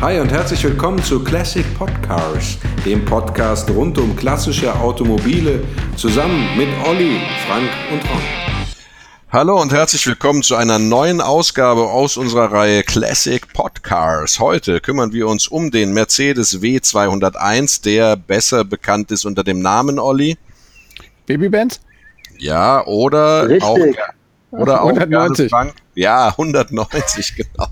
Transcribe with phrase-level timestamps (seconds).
[0.00, 5.62] Hi und herzlich willkommen zu Classic Podcars, dem Podcast rund um klassische Automobile,
[5.96, 8.22] zusammen mit Olli, Frank und Ron.
[9.30, 14.38] Hallo und herzlich willkommen zu einer neuen Ausgabe aus unserer Reihe Classic Podcars.
[14.40, 19.98] Heute kümmern wir uns um den Mercedes W201, der besser bekannt ist unter dem Namen
[19.98, 20.36] Olli.
[21.26, 21.80] Babyband?
[22.38, 23.62] Ja, oder Richtig.
[23.62, 23.78] auch
[24.54, 25.50] oder auch 190.
[25.50, 25.74] Frank.
[25.94, 27.68] Ja, 190, genau.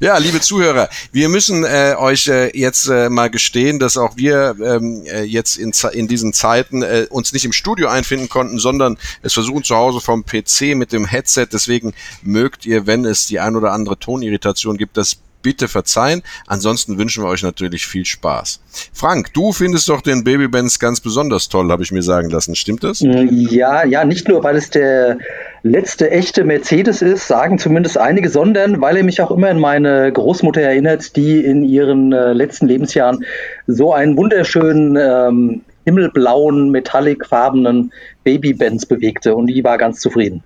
[0.00, 4.56] ja, liebe Zuhörer, wir müssen äh, euch äh, jetzt äh, mal gestehen, dass auch wir
[4.60, 8.98] ähm, äh, jetzt in, in diesen Zeiten äh, uns nicht im Studio einfinden konnten, sondern
[9.22, 11.46] es versuchen zu Hause vom PC mit dem Headset.
[11.52, 16.22] Deswegen mögt ihr, wenn es die ein oder andere Tonirritation gibt, das bitte verzeihen.
[16.46, 18.60] Ansonsten wünschen wir euch natürlich viel Spaß.
[18.92, 22.54] Frank, du findest doch den Babybands ganz besonders toll, habe ich mir sagen lassen.
[22.54, 23.00] Stimmt das?
[23.00, 25.18] Ja, ja, nicht nur, weil es der
[25.62, 30.12] letzte echte Mercedes ist, sagen zumindest einige, sondern weil er mich auch immer an meine
[30.12, 33.24] Großmutter erinnert, die in ihren äh, letzten Lebensjahren
[33.66, 37.92] so einen wunderschönen ähm, himmelblauen, metallicfarbenen
[38.24, 40.42] Babybenz bewegte und die war ganz zufrieden.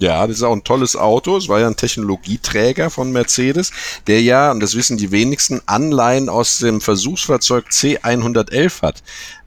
[0.00, 1.36] Ja, das ist auch ein tolles Auto.
[1.36, 3.70] Es war ja ein Technologieträger von Mercedes,
[4.06, 9.02] der ja, und das wissen die wenigsten, Anleihen aus dem Versuchsfahrzeug C111 hat.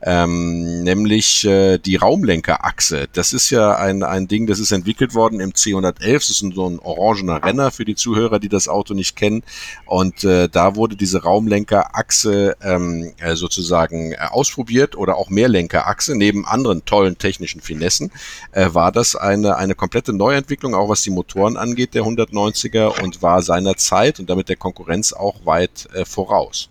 [0.06, 3.08] Ähm, nämlich äh, die Raumlenkerachse.
[3.14, 6.14] Das ist ja ein, ein Ding, das ist entwickelt worden im C111.
[6.14, 9.44] Das ist ein, so ein orangener Renner für die Zuhörer, die das Auto nicht kennen.
[9.86, 16.17] Und äh, da wurde diese Raumlenkerachse ähm, äh, sozusagen äh, ausprobiert oder auch Mehrlenkerachse.
[16.17, 18.12] Neben anderen tollen technischen Finessen
[18.52, 23.22] äh, war das eine, eine komplette Neuentwicklung, auch was die Motoren angeht, der 190er und
[23.22, 26.70] war seiner Zeit und damit der Konkurrenz auch weit äh, voraus.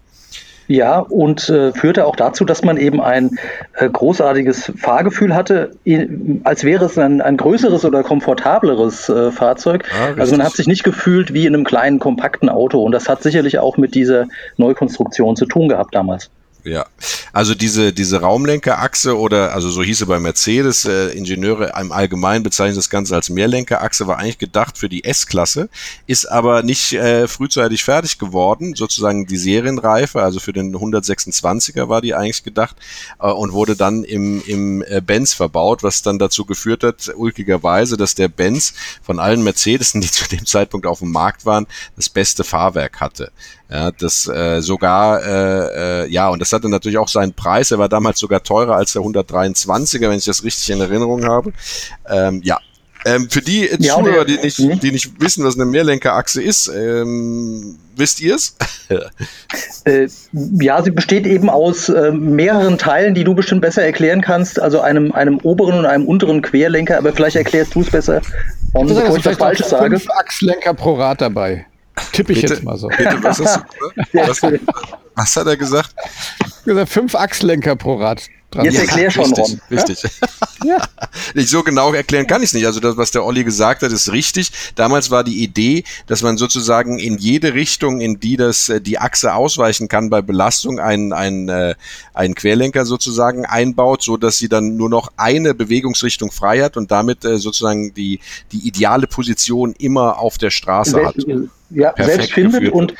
[0.68, 3.38] Ja, und äh, führte auch dazu, dass man eben ein
[3.74, 9.84] äh, großartiges Fahrgefühl hatte, in, als wäre es ein, ein größeres oder komfortableres äh, Fahrzeug.
[9.90, 10.20] Ja, richtig.
[10.20, 12.82] also man hat sich nicht gefühlt wie in einem kleinen, kompakten Auto.
[12.82, 16.30] Und das hat sicherlich auch mit dieser Neukonstruktion zu tun gehabt damals.
[16.64, 16.86] Ja,
[17.32, 22.44] also diese, diese Raumlenkerachse oder, also so hieß sie bei Mercedes, äh, Ingenieure im Allgemeinen
[22.44, 25.68] bezeichnen das Ganze als Mehrlenkerachse, war eigentlich gedacht für die S-Klasse,
[26.06, 32.00] ist aber nicht äh, frühzeitig fertig geworden, sozusagen die Serienreife, also für den 126er war
[32.00, 32.76] die eigentlich gedacht
[33.18, 37.96] äh, und wurde dann im, im äh, Benz verbaut, was dann dazu geführt hat, ulkigerweise,
[37.96, 42.08] dass der Benz von allen Mercedesen, die zu dem Zeitpunkt auf dem Markt waren, das
[42.08, 43.32] beste Fahrwerk hatte.
[43.72, 47.70] Ja, das äh, sogar, äh, äh, ja, und das hatte natürlich auch seinen Preis.
[47.70, 51.52] Er war damals sogar teurer als der 123er, wenn ich das richtig in Erinnerung habe.
[52.08, 52.58] Ähm, ja.
[53.04, 54.78] Ähm, für die Ja, Zuhörer, der- die nicht, Mhm.
[54.78, 58.56] die nicht wissen, was eine Mehrlenkerachse ist, ähm, wisst ihr es?
[59.84, 60.06] Äh,
[60.60, 64.60] ja, sie besteht eben aus äh, mehreren Teilen, die du bestimmt besser erklären kannst.
[64.60, 68.20] Also einem, einem oberen und einem unteren Querlenker, aber vielleicht erklärst du es besser,
[68.74, 69.98] und Da bevor sind ich das Falsche sage.
[69.98, 71.66] fünf Achslenker pro Rad dabei.
[72.12, 72.88] Tippe ich Bitte, jetzt mal so.
[72.88, 73.92] bitte, was hast du?
[74.18, 74.42] Was,
[75.14, 75.94] was hat er gesagt?
[76.40, 78.28] Ich hab gesagt, fünf Achslenker pro Rad.
[78.52, 78.66] Dran.
[78.66, 79.78] Jetzt erklär schon, richtig, Ron.
[79.78, 80.10] Richtig.
[80.64, 80.76] Ja.
[81.34, 82.66] Nicht so genau erklären kann ich es nicht.
[82.66, 84.52] Also das, was der Olli gesagt hat, ist richtig.
[84.76, 88.98] Damals war die Idee, dass man sozusagen in jede Richtung, in die das äh, die
[88.98, 91.74] Achse ausweichen kann bei Belastung, einen einen äh,
[92.14, 96.90] einen Querlenker sozusagen einbaut, so dass sie dann nur noch eine Bewegungsrichtung frei hat und
[96.92, 98.20] damit äh, sozusagen die
[98.52, 101.14] die ideale Position immer auf der Straße hat.
[101.16, 102.94] selbst, ja, Perfekt selbst findet geführt und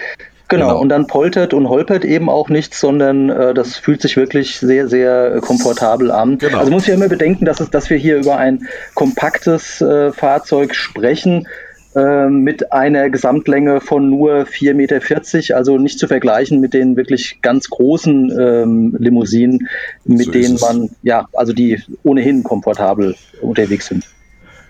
[0.49, 0.81] genau, Genau.
[0.81, 4.89] und dann poltert und holpert eben auch nichts, sondern äh, das fühlt sich wirklich sehr,
[4.89, 6.39] sehr äh, komfortabel an.
[6.39, 6.59] Genau.
[6.59, 10.75] Also muss ich immer bedenken, dass, es, dass wir hier über ein kompaktes äh, Fahrzeug
[10.75, 11.47] sprechen.
[11.95, 17.39] äh, Mit einer Gesamtlänge von nur 4,40 Meter, also nicht zu vergleichen mit den wirklich
[17.43, 19.69] ganz großen ähm, Limousinen,
[20.05, 24.05] mit So denen man, ja, also die ohnehin komfortabel unterwegs sind.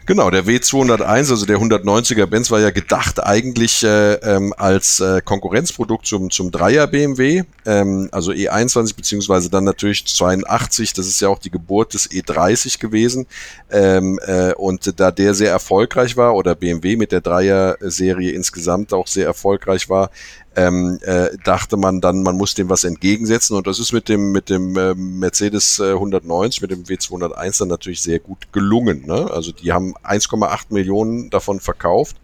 [0.04, 5.20] Genau, der W201, also der 190er Benz, war ja gedacht eigentlich äh, ähm, als äh,
[5.24, 11.28] Konkurrenzprodukt zum, zum Dreier BMW, ähm, also E21 beziehungsweise dann natürlich 82, das ist ja
[11.28, 13.26] auch die Geburt des E30 gewesen.
[13.70, 19.06] Ähm, äh, und da der sehr erfolgreich war oder BMW mit der Dreier-Serie insgesamt auch
[19.06, 20.10] sehr erfolgreich war,
[20.56, 24.32] ähm, äh, dachte man dann, man muss dem was entgegensetzen und das ist mit dem
[24.32, 29.04] mit dem ähm, Mercedes äh, 190, mit dem W201 dann natürlich sehr gut gelungen.
[29.06, 29.30] Ne?
[29.32, 32.16] Also die haben 1,8 Millionen davon verkauft.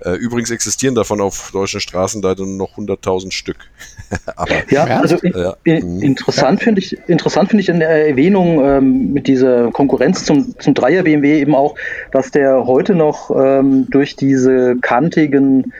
[0.00, 3.56] Äh, übrigens existieren davon auf deutschen Straßen leider nur noch 100.000 Stück.
[4.36, 5.00] Aber Ja, Ja.
[5.00, 5.56] also in, Ja.
[5.64, 6.02] in, Mhm.
[6.02, 10.74] interessant finde ich, interessant finde ich in der Erwähnung ähm, mit dieser Konkurrenz zum, zum
[10.74, 11.76] Dreier BMW eben auch,
[12.12, 15.72] dass der heute noch ähm, durch diese kantigen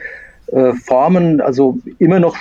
[0.47, 2.37] äh, Formen, also immer noch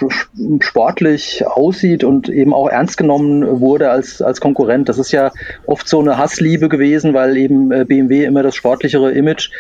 [0.61, 4.89] sportlich aussieht und eben auch ernst genommen wurde als, als Konkurrent.
[4.89, 5.31] Das ist ja
[5.67, 9.51] oft so eine Hassliebe gewesen, weil eben äh, BMW immer das sportlichere Image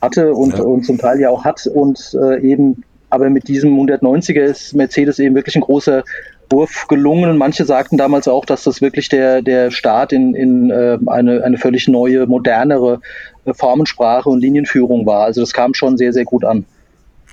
[0.00, 0.64] hatte und, Ja.
[0.64, 5.18] und zum Teil ja auch hat und äh, eben aber mit diesem 190er ist Mercedes
[5.18, 6.04] eben wirklich ein großer
[6.48, 7.36] Wurf gelungen.
[7.38, 11.58] Manche sagten damals auch, dass das wirklich der, der Start in, in äh, eine, eine
[11.58, 13.00] völlig neue, modernere
[13.44, 15.24] äh, Formensprache und Linienführung war.
[15.24, 16.64] Also das kam schon sehr, sehr gut an.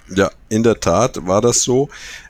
[0.10, 1.90] Ja, in der Tat war das so.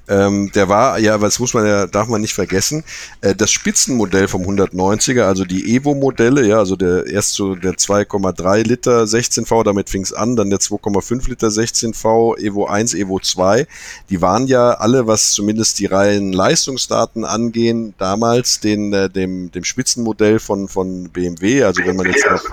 [0.10, 2.86] Ähm, der war, ja, was muss man ja, darf man nicht vergessen,
[3.20, 8.64] äh, das Spitzenmodell vom 190er, also die Evo-Modelle, ja, also der erst so der 2,3
[8.64, 13.68] Liter 16V, damit fing es an, dann der 2,5 Liter 16V, Evo 1, Evo 2,
[14.10, 19.66] die waren ja alle, was zumindest die reinen Leistungsdaten angehen, damals den, äh, dem, dem
[19.66, 22.44] Spitzenmodell von, von BMW, also wenn man jetzt noch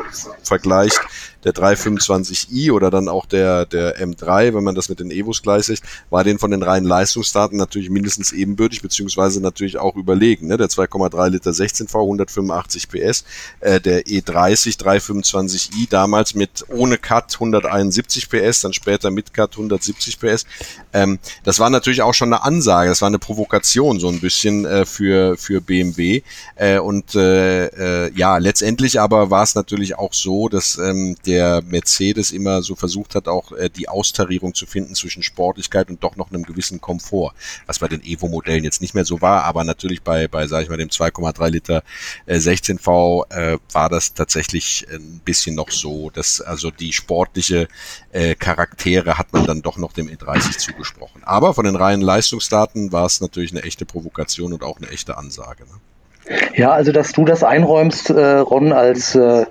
[0.42, 1.00] vergleicht,
[1.44, 5.84] der 325i oder dann auch der, der M3, wenn man das mit den Evos gleichsetzt,
[6.10, 10.48] war den von den reinen Leistungsdaten natürlich mindestens ebenbürtig, beziehungsweise natürlich auch überlegen.
[10.48, 10.56] Ne?
[10.56, 13.24] Der 2,3 Liter 16V, 185 PS,
[13.60, 20.18] äh, der E30 325i damals mit ohne Cut 171 PS, dann später mit Cut 170
[20.18, 20.46] PS.
[20.92, 24.64] Ähm, das war natürlich auch schon eine Ansage, das war eine Provokation so ein bisschen
[24.64, 26.22] äh, für, für BMW.
[26.56, 27.66] Äh, und äh,
[28.06, 32.62] äh, ja, letztendlich aber war es natürlich auch so, dass ähm, der der Mercedes immer
[32.62, 36.44] so versucht hat, auch äh, die Austarierung zu finden zwischen Sportlichkeit und doch noch einem
[36.44, 37.34] gewissen Komfort,
[37.66, 40.70] was bei den Evo-Modellen jetzt nicht mehr so war, aber natürlich bei, bei sage ich
[40.70, 41.82] mal, dem 2,3 Liter
[42.26, 47.66] äh, 16V äh, war das tatsächlich ein bisschen noch so, dass also die sportliche
[48.12, 51.24] äh, Charaktere hat man dann doch noch dem E30 zugesprochen.
[51.24, 55.18] Aber von den reinen Leistungsdaten war es natürlich eine echte Provokation und auch eine echte
[55.18, 55.64] Ansage.
[55.64, 55.80] Ne?
[56.54, 59.44] Ja, also dass du das einräumst, äh, Ron, als äh,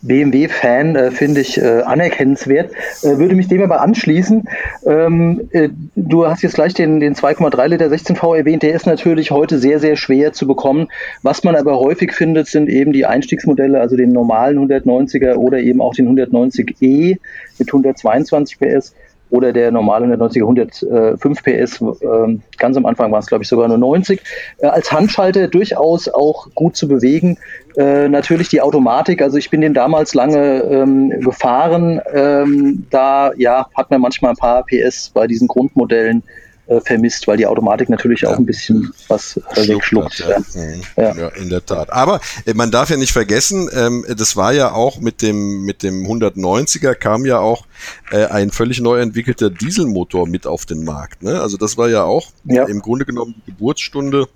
[0.00, 2.72] BMW-Fan, äh, finde ich äh, anerkennenswert.
[3.02, 4.44] Äh, würde mich dem aber anschließen.
[4.86, 8.62] Ähm, äh, du hast jetzt gleich den, den 2,3 Liter 16V erwähnt.
[8.62, 10.88] Der ist natürlich heute sehr, sehr schwer zu bekommen.
[11.22, 15.82] Was man aber häufig findet, sind eben die Einstiegsmodelle, also den normalen 190er oder eben
[15.82, 17.18] auch den 190e
[17.58, 18.94] mit 122 PS
[19.34, 21.80] oder der normale 190er 105 PS.
[21.80, 24.20] Äh, ganz am Anfang waren es, glaube ich, sogar nur 90.
[24.58, 27.36] Äh, als Handschalter durchaus auch gut zu bewegen.
[27.76, 32.00] Äh, natürlich die Automatik, also ich bin den damals lange ähm, gefahren.
[32.12, 36.22] Ähm, da ja, hat man manchmal ein paar PS bei diesen Grundmodellen
[36.66, 38.30] äh, vermisst, weil die Automatik natürlich ja.
[38.30, 40.18] auch ein bisschen was äh, wegschluckt.
[40.18, 40.38] Ja.
[40.38, 40.82] Mhm.
[40.96, 41.14] Ja.
[41.14, 41.28] ja.
[41.28, 41.92] in der Tat.
[41.92, 45.82] Aber äh, man darf ja nicht vergessen, ähm, das war ja auch mit dem, mit
[45.82, 47.66] dem 190er kam ja auch
[48.10, 51.22] äh, ein völlig neu entwickelter Dieselmotor mit auf den Markt.
[51.22, 51.40] Ne?
[51.40, 54.26] Also das war ja auch im Grunde genommen die Geburtsstunde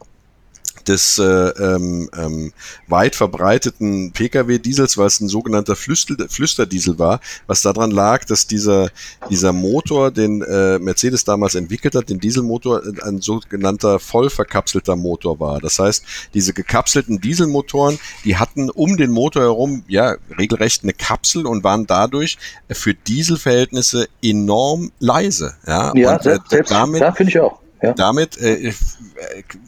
[0.89, 2.53] des äh, ähm, ähm,
[2.87, 8.91] weit verbreiteten Pkw-Diesels, weil es ein sogenannter Flüster, Flüsterdiesel war, was daran lag, dass dieser,
[9.31, 14.97] dieser Motor, den äh, Mercedes damals entwickelt hat, den Dieselmotor, äh, ein sogenannter voll verkapselter
[14.97, 15.61] Motor war.
[15.61, 16.05] Das heißt,
[16.35, 21.87] diese gekapselten Dieselmotoren, die hatten um den Motor herum ja regelrecht eine Kapsel und waren
[21.87, 22.39] dadurch
[22.71, 25.55] für Dieselverhältnisse enorm leise.
[25.67, 27.93] Ja, ja und, äh, selbst, damit, ja, finde ich auch ja.
[27.93, 28.73] Damit äh,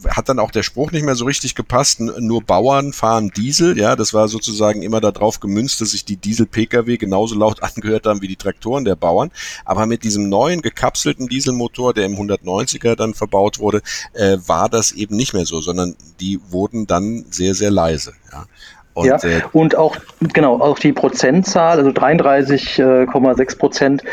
[0.09, 1.99] hat dann auch der Spruch nicht mehr so richtig gepasst.
[1.99, 3.77] Nur Bauern fahren Diesel.
[3.77, 8.21] Ja, das war sozusagen immer darauf gemünzt, dass sich die Diesel-Pkw genauso laut angehört haben
[8.21, 9.31] wie die Traktoren der Bauern.
[9.63, 13.81] Aber mit diesem neuen gekapselten Dieselmotor, der im 190er dann verbaut wurde,
[14.13, 18.13] äh, war das eben nicht mehr so, sondern die wurden dann sehr, sehr leise.
[18.31, 18.45] Ja.
[18.93, 24.07] Und, ja, äh, und auch, genau, auch die Prozentzahl, also 33,6 Prozent äh,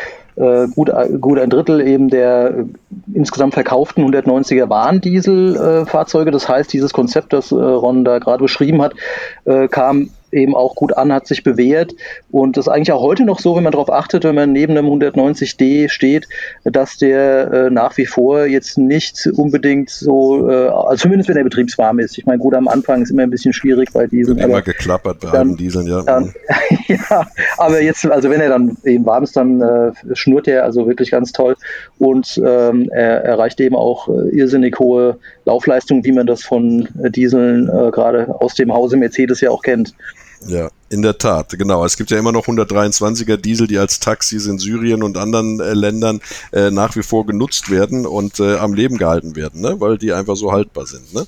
[0.74, 0.90] gut,
[1.20, 2.64] gut ein Drittel eben der äh,
[3.12, 6.30] insgesamt verkauften 190er waren Dieselfahrzeuge.
[6.30, 8.94] das heißt, dieses Konzept, das äh, Ron da gerade beschrieben hat,
[9.44, 11.94] äh, kam eben auch gut an, hat sich bewährt.
[12.30, 14.76] Und das ist eigentlich auch heute noch so, wenn man darauf achtet, wenn man neben
[14.76, 16.28] einem 190D steht,
[16.64, 21.44] dass der äh, nach wie vor jetzt nicht unbedingt so, äh, also zumindest wenn er
[21.44, 22.18] betriebswarm ist.
[22.18, 24.36] Ich meine, gut, am Anfang ist immer ein bisschen schwierig bei diesen.
[24.36, 26.02] Wird immer geklappert bei allen Dieseln, ja.
[26.02, 26.34] Dann,
[26.86, 30.86] ja, aber jetzt, also wenn er dann eben warm ist, dann äh, schnurrt er also
[30.86, 31.56] wirklich ganz toll
[31.98, 37.10] und ähm, er erreicht eben auch äh, irrsinnig hohe Laufleistung, wie man das von äh,
[37.10, 39.94] Dieseln äh, gerade aus dem Hause Mercedes ja auch kennt.
[40.46, 41.84] Ja, in der Tat, genau.
[41.84, 45.74] Es gibt ja immer noch 123er Diesel, die als Taxis in Syrien und anderen äh,
[45.74, 46.20] Ländern
[46.52, 49.76] äh, nach wie vor genutzt werden und äh, am Leben gehalten werden, ne?
[49.80, 51.12] weil die einfach so haltbar sind.
[51.12, 51.26] Ne?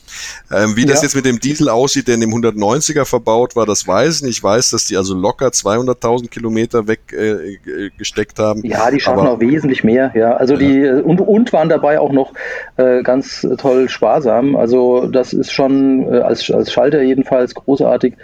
[0.50, 0.88] Ähm, wie ja.
[0.88, 4.22] das jetzt mit dem Diesel aussieht, der in dem 190er verbaut war, das weiß ich
[4.22, 4.30] nicht.
[4.30, 8.64] Ich weiß, dass die also locker 200.000 Kilometer weggesteckt äh, haben.
[8.64, 10.12] Ja, die schaffen auch wesentlich mehr.
[10.14, 10.60] Ja, also ja.
[10.60, 12.32] die und, und waren dabei auch noch
[12.76, 14.56] äh, ganz toll sparsam.
[14.56, 18.14] Also das ist schon äh, als, als Schalter jedenfalls großartig.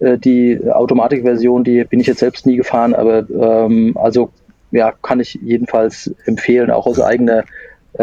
[0.00, 4.30] Äh, die Automatikversion, die bin ich jetzt selbst nie gefahren, aber ähm, also
[4.72, 7.44] ja, kann ich jedenfalls empfehlen, auch aus eigener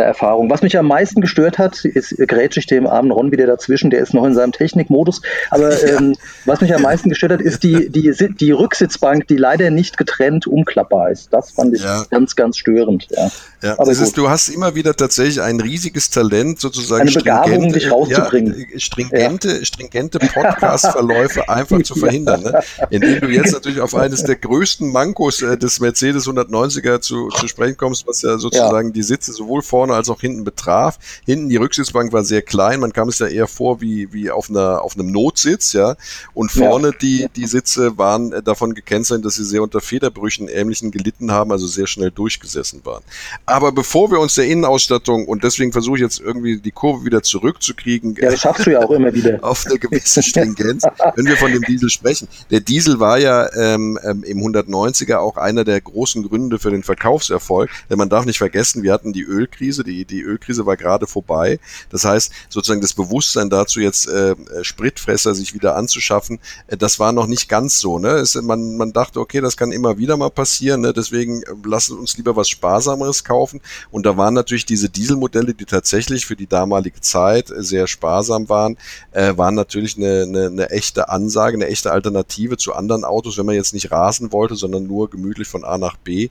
[0.03, 0.49] Erfahrung.
[0.49, 4.01] Was mich am meisten gestört hat, ist grätsch ich dem armen Ron wieder dazwischen, der
[4.01, 5.21] ist noch in seinem Technikmodus.
[5.49, 5.97] Aber ja.
[5.97, 9.97] ähm, was mich am meisten gestört hat, ist die, die, die Rücksitzbank, die leider nicht
[9.97, 11.33] getrennt umklappbar ist.
[11.33, 12.05] Das fand ich ja.
[12.09, 13.07] ganz, ganz störend.
[13.09, 13.29] Ja.
[13.63, 17.91] Ja, Aber ist, du hast immer wieder tatsächlich ein riesiges Talent, sozusagen Eine Begabung, dich
[17.91, 18.55] rauszubringen.
[18.71, 22.43] Ja, stringente, stringente Podcast-Verläufe einfach zu verhindern.
[22.43, 22.59] Ne?
[22.91, 27.47] Indem du jetzt natürlich auf eines der größten Mankos äh, des Mercedes 190er zu, zu
[27.47, 30.99] sprechen kommst, was ja sozusagen die Sitze sowohl vorne als auch hinten betraf.
[31.25, 34.49] Hinten die Rücksitzbank war sehr klein, man kam es ja eher vor wie, wie auf,
[34.49, 35.95] einer, auf einem Notsitz, ja.
[36.33, 40.91] Und vorne die, die Sitze waren äh, davon gekennzeichnet, dass sie sehr unter Federbrüchen ähnlichen
[40.91, 43.03] gelitten haben, also sehr schnell durchgesessen waren.
[43.45, 47.23] Aber bevor wir uns der Innenausstattung, und deswegen versuche ich jetzt irgendwie die Kurve wieder
[47.23, 48.15] zurückzukriegen.
[48.19, 49.39] Ja, das schaffst du ja auch immer wieder.
[49.43, 50.83] Auf eine gewisse Stringenz,
[51.15, 52.27] wenn wir von dem Diesel sprechen.
[52.51, 56.83] Der Diesel war ja ähm, ähm im 190er auch einer der großen Gründe für den
[56.83, 57.69] Verkaufserfolg.
[57.89, 61.59] Denn man darf nicht vergessen, wir hatten die Ölkrise, die, die Ölkrise war gerade vorbei.
[61.89, 67.11] Das heißt, sozusagen das Bewusstsein dazu, jetzt äh, Spritfresser sich wieder anzuschaffen, äh, das war
[67.11, 67.99] noch nicht ganz so.
[67.99, 68.09] Ne?
[68.09, 70.93] Es, man, man dachte, okay, das kann immer wieder mal passieren, ne?
[70.93, 73.61] deswegen äh, lassen uns lieber was Sparsameres kaufen.
[73.91, 78.77] Und da waren natürlich diese Dieselmodelle, die tatsächlich für die damalige Zeit sehr sparsam waren,
[79.11, 83.45] äh, waren natürlich eine, eine, eine echte Ansage, eine echte Alternative zu anderen Autos, wenn
[83.45, 86.29] man jetzt nicht rasen wollte, sondern nur gemütlich von A nach B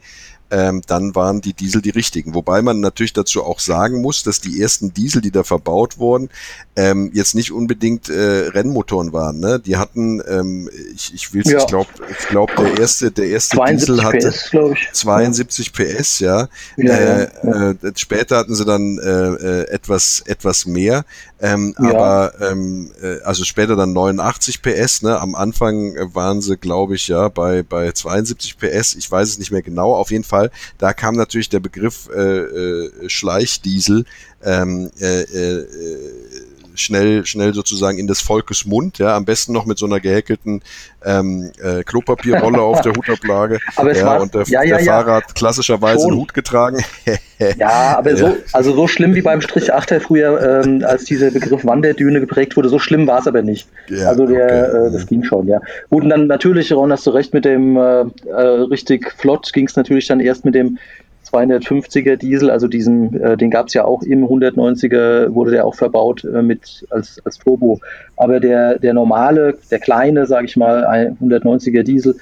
[0.51, 2.35] ähm, dann waren die Diesel die richtigen.
[2.35, 6.31] Wobei man natürlich dazu auch sagen muss, dass die ersten Diesel, die da verbaut wurden,
[6.77, 9.41] ähm, jetzt nicht unbedingt äh, Rennmotoren waren.
[9.41, 9.59] Ne?
[9.59, 11.59] Die hatten, ähm, ich, ich will ja.
[11.59, 14.51] ich glaube, ich glaub, der erste, der erste Diesel hatte PS,
[14.93, 16.49] 72 PS, ja.
[16.77, 17.71] ja, äh, ja.
[17.71, 21.05] Äh, später hatten sie dann äh, äh, etwas, etwas mehr.
[21.41, 21.75] Ähm.
[21.77, 25.21] Aber ähm, äh, also später dann 89 PS, ne?
[25.21, 29.51] Am Anfang waren sie, glaube ich, ja, bei, bei 72 PS, ich weiß es nicht
[29.51, 30.36] mehr genau, auf jeden Fall,
[30.79, 34.05] da kam natürlich der Begriff äh, äh, Schleichdiesel
[34.45, 35.67] ähm, äh, äh,
[36.81, 40.63] schnell, schnell sozusagen in des Volkes Mund, ja, am besten noch mit so einer gehäkelten
[41.05, 43.59] ähm, äh, Klopapierrolle auf der Hutablage.
[43.77, 46.13] Aber es ja, war, und der, ja, ja, der Fahrer hat klassischerweise Schon.
[46.13, 46.85] einen Hut getragen.
[47.59, 51.65] ja, aber so, also so schlimm wie beim Strich 8 früher, ähm, als dieser Begriff
[51.65, 53.69] Wanderdüne geprägt wurde, so schlimm war es aber nicht.
[54.05, 54.87] also der, okay.
[54.89, 55.61] äh, das ging schon, ja.
[55.91, 59.67] Gut, und dann natürlich, Ron, hast du recht, mit dem äh, äh, richtig flott ging
[59.67, 60.79] es natürlich dann erst mit dem
[61.33, 65.75] 250er Diesel, also diesen, äh, den gab es ja auch im 190er, wurde der auch
[65.75, 67.81] verbaut äh, mit als, als Turbo.
[68.17, 72.17] Aber der, der normale, der kleine, sage ich mal, 190er Diesel,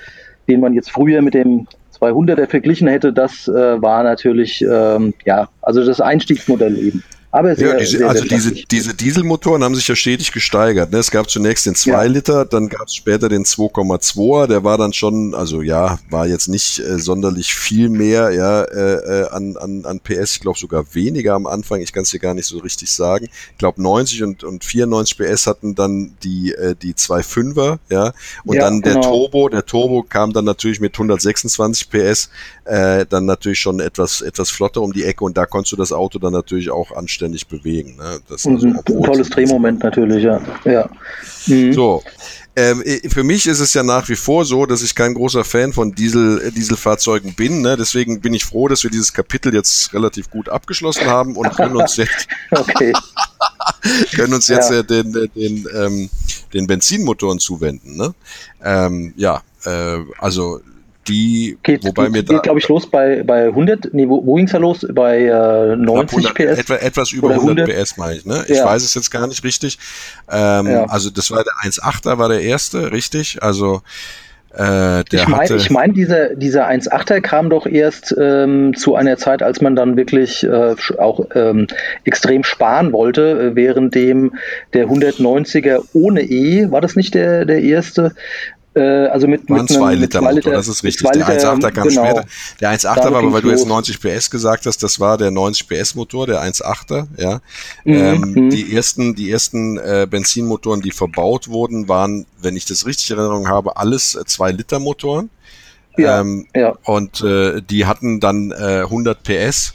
[0.48, 1.66] den man jetzt früher mit dem
[1.98, 7.02] 200er verglichen hätte, das äh, war natürlich, ähm, ja, also das Einstiegsmodell eben.
[7.34, 10.92] Aber sehr, ja, diese, sehr, also diese, diese Dieselmotoren haben sich ja stetig gesteigert.
[10.92, 10.98] Ne?
[10.98, 12.02] Es gab zunächst den 2 ja.
[12.04, 16.46] Liter, dann gab es später den 2,2er, der war dann schon, also ja, war jetzt
[16.46, 20.84] nicht äh, sonderlich viel mehr ja, äh, äh an, an, an PS, ich glaube sogar
[20.94, 23.26] weniger am Anfang, ich kann es dir gar nicht so richtig sagen.
[23.50, 28.12] Ich glaube 90 und, und 94 PS hatten dann die, äh, die 2,5er, ja,
[28.44, 29.08] und ja, dann der genau.
[29.08, 32.30] Turbo, der Turbo kam dann natürlich mit 126 PS,
[32.64, 35.92] äh, dann natürlich schon etwas, etwas flotter um die Ecke und da konntest du das
[35.92, 37.96] Auto dann natürlich auch selbstständig bewegen.
[37.96, 38.20] Ne?
[38.28, 40.40] Das also, ein tolles Drehmoment natürlich, ja.
[40.64, 40.88] ja.
[41.46, 41.72] Mhm.
[41.72, 42.02] So.
[42.56, 45.72] Ähm, für mich ist es ja nach wie vor so, dass ich kein großer Fan
[45.72, 47.62] von Diesel, äh, Dieselfahrzeugen bin.
[47.62, 47.76] Ne?
[47.76, 51.76] Deswegen bin ich froh, dass wir dieses Kapitel jetzt relativ gut abgeschlossen haben und können
[51.76, 52.28] uns jetzt,
[54.14, 54.84] können uns jetzt ja.
[54.84, 56.10] den, den, ähm,
[56.52, 57.96] den Benzinmotoren zuwenden.
[57.96, 58.14] Ne?
[58.62, 60.60] Ähm, ja, äh, also
[61.08, 62.38] die, geht, wobei geht, mir da.
[62.38, 64.86] glaube ich, los bei, bei 100, nee, wo, wo ging es da los?
[64.92, 66.58] Bei äh, 90 100, PS?
[66.60, 68.44] Etwa, etwas über 100, 100 PS, meine ich, ne?
[68.48, 68.64] Ich ja.
[68.64, 69.78] weiß es jetzt gar nicht richtig.
[70.30, 70.84] Ähm, ja.
[70.84, 73.42] Also, das war der 1.8er, war der erste, richtig?
[73.42, 73.82] Also,
[74.56, 79.42] äh, ich meine, ich mein, dieser, dieser 1.8er kam doch erst ähm, zu einer Zeit,
[79.42, 81.66] als man dann wirklich äh, auch ähm,
[82.04, 84.34] extrem sparen wollte, äh, während dem
[84.72, 88.14] der 190er ohne E, war das nicht der, der erste,
[88.80, 91.08] also mit, Waren mit zwei einem, Liter, Motor, das ist richtig.
[91.12, 92.04] Der 1.8er kam genau.
[92.04, 92.24] später.
[92.60, 95.68] Der 1.8er war, aber weil du jetzt 90 PS gesagt hast, das war der 90
[95.68, 97.40] PS Motor, der 1.8er, ja.
[97.84, 97.94] Mhm.
[97.94, 98.50] Ähm, mhm.
[98.50, 103.18] die ersten, die ersten äh, Benzinmotoren, die verbaut wurden, waren, wenn ich das richtig in
[103.18, 105.30] Erinnerung habe, alles äh, 2 Liter Motoren.
[105.96, 106.74] Ja, ähm, ja.
[106.84, 109.74] Und äh, die hatten dann äh, 100 PS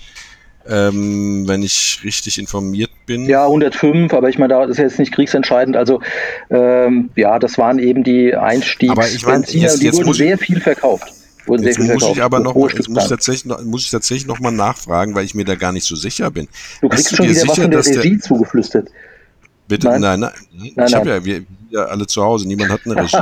[0.68, 3.26] ähm, wenn ich richtig informiert bin.
[3.26, 5.76] Ja, 105, aber ich meine, das ist jetzt nicht kriegsentscheidend.
[5.76, 6.02] Also
[6.50, 10.38] ähm, ja, das waren eben die Einstiegs aber ich mein, jetzt, die jetzt wurden sehr
[10.38, 11.14] viel verkauft.
[11.46, 12.18] Wurden jetzt muss verkauft.
[12.18, 15.46] ich aber noch, muss, tatsächlich noch, muss ich tatsächlich noch mal nachfragen, weil ich mir
[15.46, 16.48] da gar nicht so sicher bin.
[16.82, 18.90] Du kriegst schon wieder sicher, was von der Regie zugeflüstert.
[19.70, 19.88] Bitte?
[19.88, 20.32] Nein, nein, nein.
[20.76, 23.18] nein ich habe ja, wir, ja alle zu Hause, niemand hat eine Regie.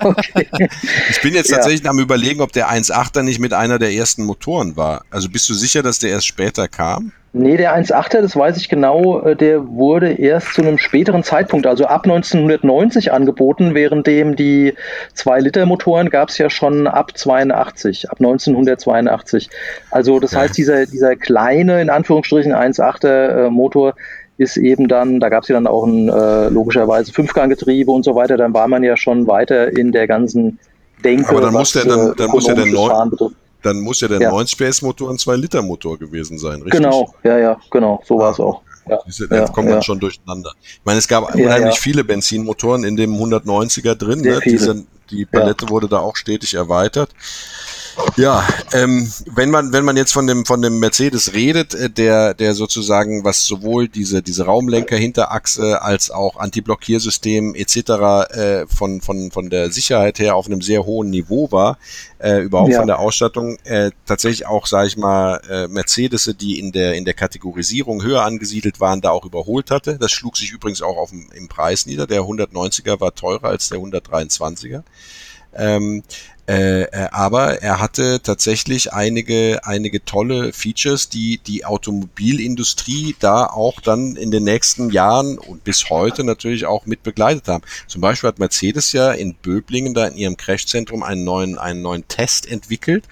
[0.00, 0.68] okay.
[1.10, 1.90] Ich bin jetzt tatsächlich ja.
[1.90, 5.04] am überlegen, ob der 1.8er nicht mit einer der ersten Motoren war.
[5.10, 7.12] Also bist du sicher, dass der erst später kam?
[7.32, 11.66] Nee, der 1.8er, das weiß ich genau, äh, der wurde erst zu einem späteren Zeitpunkt,
[11.66, 14.72] also ab 1990 angeboten, währenddem die
[15.16, 19.50] 2-Liter-Motoren gab es ja schon ab 82, ab 1982.
[19.90, 20.40] Also das ja.
[20.40, 23.96] heißt, dieser, dieser kleine, in Anführungsstrichen 1.8er äh, Motor
[24.38, 28.14] ist eben dann, da gab es ja dann auch ein äh, logischerweise Fünfganggetriebe und so
[28.14, 30.58] weiter, dann war man ja schon weiter in der ganzen
[31.04, 31.28] Denke.
[31.30, 33.10] Aber dann muss der dann, dann muss ja der 9,
[33.62, 34.30] dann muss ja der ja.
[34.30, 36.80] 90 PS Motor ein 2 Liter Motor gewesen sein, richtig?
[36.80, 38.62] Genau, ja, ja, genau, so ah, war es auch.
[38.88, 40.52] Ja, Diese, da ja, kommt man schon durcheinander.
[40.62, 44.20] Ich meine, es gab unheimlich viele Benzinmotoren in dem 190er drin.
[44.20, 44.38] Ne?
[44.44, 47.10] Diese, die Palette wurde da auch stetig erweitert.
[48.16, 52.34] Ja, ähm, wenn man wenn man jetzt von dem von dem Mercedes redet, äh, der
[52.34, 57.76] der sozusagen was sowohl diese diese Raumlenker Hinterachse als auch Antiblockiersystem etc.
[57.76, 61.78] Äh, von von von der Sicherheit her auf einem sehr hohen Niveau war,
[62.18, 62.78] äh, überhaupt ja.
[62.78, 67.04] von der Ausstattung äh, tatsächlich auch sage ich mal äh, Mercedes, die in der in
[67.04, 69.98] der Kategorisierung höher angesiedelt waren, da auch überholt hatte.
[69.98, 72.06] Das schlug sich übrigens auch auf dem, im Preis nieder.
[72.06, 74.82] Der 190er war teurer als der 123er.
[75.58, 76.02] Ähm,
[76.48, 83.80] äh, äh, aber er hatte tatsächlich einige, einige tolle Features, die die Automobilindustrie da auch
[83.80, 87.64] dann in den nächsten Jahren und bis heute natürlich auch mit begleitet haben.
[87.88, 92.06] Zum Beispiel hat Mercedes ja in Böblingen da in ihrem Crashzentrum einen neuen, einen neuen
[92.06, 93.04] Test entwickelt,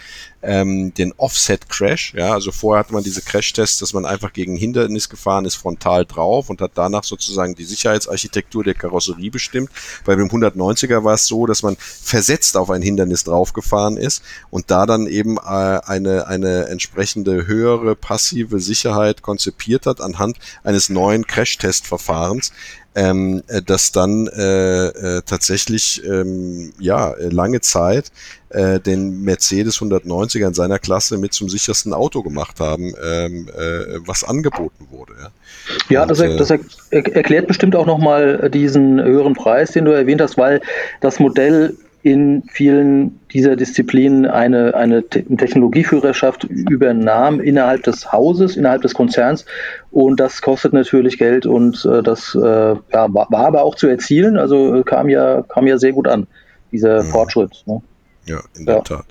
[0.44, 2.14] ähm, den Offset Crash.
[2.14, 6.04] Ja, also vorher hatte man diese Crash-Tests, dass man einfach gegen Hindernis gefahren ist, frontal
[6.04, 9.70] drauf und hat danach sozusagen die Sicherheitsarchitektur der Karosserie bestimmt.
[10.04, 14.70] Bei dem 190er war es so, dass man versetzt auf ein Hindernis draufgefahren ist und
[14.70, 21.26] da dann eben äh, eine, eine entsprechende höhere passive Sicherheit konzipiert hat anhand eines neuen
[21.26, 22.52] Crash-Test-Verfahrens,
[22.94, 28.12] ähm, äh, das dann äh, äh, tatsächlich ähm, ja lange Zeit
[28.50, 33.98] äh, den Mercedes 190er in seiner Klasse mit zum sichersten Auto gemacht haben, ähm, äh,
[34.06, 35.14] was angeboten wurde.
[35.20, 35.30] Ja,
[35.88, 39.90] ja Und, das, er, das er, erklärt bestimmt auch nochmal diesen höheren Preis, den du
[39.90, 40.60] erwähnt hast, weil
[41.00, 48.92] das Modell in vielen dieser Disziplinen eine, eine Technologieführerschaft übernahm innerhalb des Hauses, innerhalb des
[48.92, 49.46] Konzerns.
[49.90, 53.86] Und das kostet natürlich Geld und äh, das äh, ja, war, war, aber auch zu
[53.86, 54.36] erzielen.
[54.36, 56.26] Also kam ja, kam ja sehr gut an,
[56.72, 57.08] dieser mhm.
[57.08, 57.62] Fortschritt.
[57.64, 57.80] Ne?
[58.26, 58.80] Ja, in der ja.
[58.82, 59.06] Tat.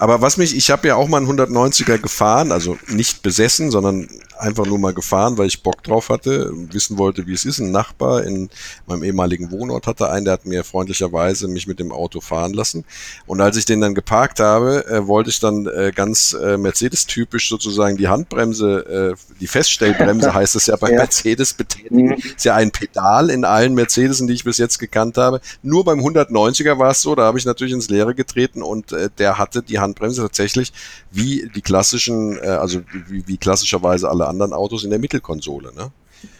[0.00, 4.08] Aber was mich, ich habe ja auch mal einen 190er gefahren, also nicht besessen, sondern
[4.44, 7.58] einfach nur mal gefahren, weil ich Bock drauf hatte, wissen wollte, wie es ist.
[7.58, 8.50] Ein Nachbar in
[8.86, 12.84] meinem ehemaligen Wohnort hatte einen, der hat mir freundlicherweise mich mit dem Auto fahren lassen.
[13.26, 17.48] Und als ich den dann geparkt habe, äh, wollte ich dann äh, ganz äh, Mercedes-typisch
[17.48, 20.98] sozusagen die Handbremse, äh, die Feststellbremse heißt es ja bei ja.
[20.98, 22.08] Mercedes betätigen.
[22.08, 22.12] Mhm.
[22.36, 25.40] Ist ja ein Pedal in allen Mercedesen, die ich bis jetzt gekannt habe.
[25.62, 29.08] Nur beim 190er war es so, da habe ich natürlich ins Leere getreten und äh,
[29.18, 30.72] der hatte die Handbremse tatsächlich
[31.10, 35.72] wie die klassischen, äh, also wie, wie klassischerweise alle anderen Autos in der Mittelkonsole.
[35.74, 35.90] Ne?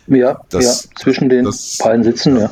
[0.07, 2.51] Ja, das, ja, zwischen den das, beiden Sitzen, ja.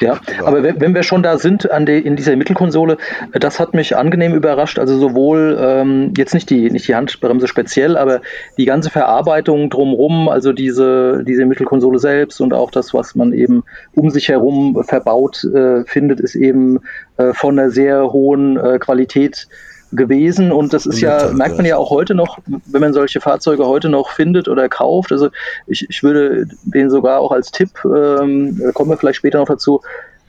[0.00, 0.20] ja.
[0.24, 0.46] Genau.
[0.46, 2.96] Aber wenn, wenn, wir schon da sind an die, in dieser Mittelkonsole,
[3.32, 4.78] äh, das hat mich angenehm überrascht.
[4.78, 8.22] Also sowohl ähm, jetzt nicht die, nicht die Handbremse speziell, aber
[8.56, 13.64] die ganze Verarbeitung drumherum, also diese, diese Mittelkonsole selbst und auch das, was man eben
[13.94, 16.80] um sich herum verbaut äh, findet, ist eben
[17.18, 19.46] äh, von einer sehr hohen äh, Qualität
[19.94, 23.66] gewesen und das ist ja, merkt man ja auch heute noch, wenn man solche Fahrzeuge
[23.66, 25.12] heute noch findet oder kauft.
[25.12, 25.28] Also
[25.66, 29.80] ich, ich würde den sogar auch als Tipp, ähm, kommen wir vielleicht später noch dazu,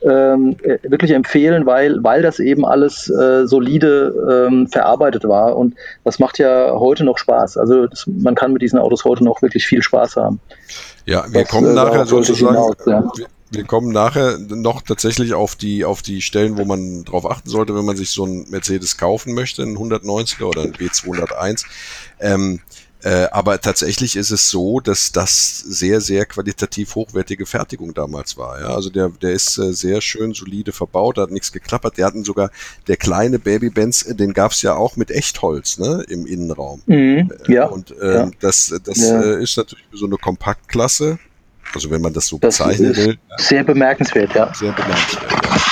[0.04, 5.76] ähm, äh, wirklich empfehlen, weil, weil das eben alles äh, solide ähm, verarbeitet war und
[6.04, 7.58] das macht ja heute noch Spaß.
[7.58, 10.40] Also das, man kann mit diesen Autos heute noch wirklich viel Spaß haben.
[11.06, 13.04] Ja, wir das, kommen äh, nachher sozusagen, hinaus, ja.
[13.16, 13.26] Wir
[13.68, 17.86] kommen nachher noch tatsächlich auf die, auf die Stellen, wo man drauf achten sollte, wenn
[17.86, 21.66] man sich so einen Mercedes kaufen möchte, einen 190er oder einen B201.
[22.20, 22.62] Ähm,
[23.06, 28.60] äh, aber tatsächlich ist es so, dass das sehr, sehr qualitativ hochwertige Fertigung damals war.
[28.60, 28.70] Ja?
[28.70, 32.00] Also der, der ist äh, sehr schön solide verbaut, hat nichts geklappert.
[32.00, 32.50] Der hatten sogar,
[32.88, 36.04] der kleine Baby Benz, äh, den gab's ja auch mit Echtholz ne?
[36.10, 36.82] im Innenraum.
[36.88, 37.66] Mhm, ja.
[37.68, 38.32] Und ähm, ja.
[38.40, 39.22] das, das ja.
[39.22, 41.20] Äh, ist natürlich so eine Kompaktklasse
[41.74, 43.18] also wenn man das so das bezeichnen will.
[43.38, 44.54] Sehr bemerkenswert, ja.
[44.54, 45.66] Sehr bemerkenswert, ja.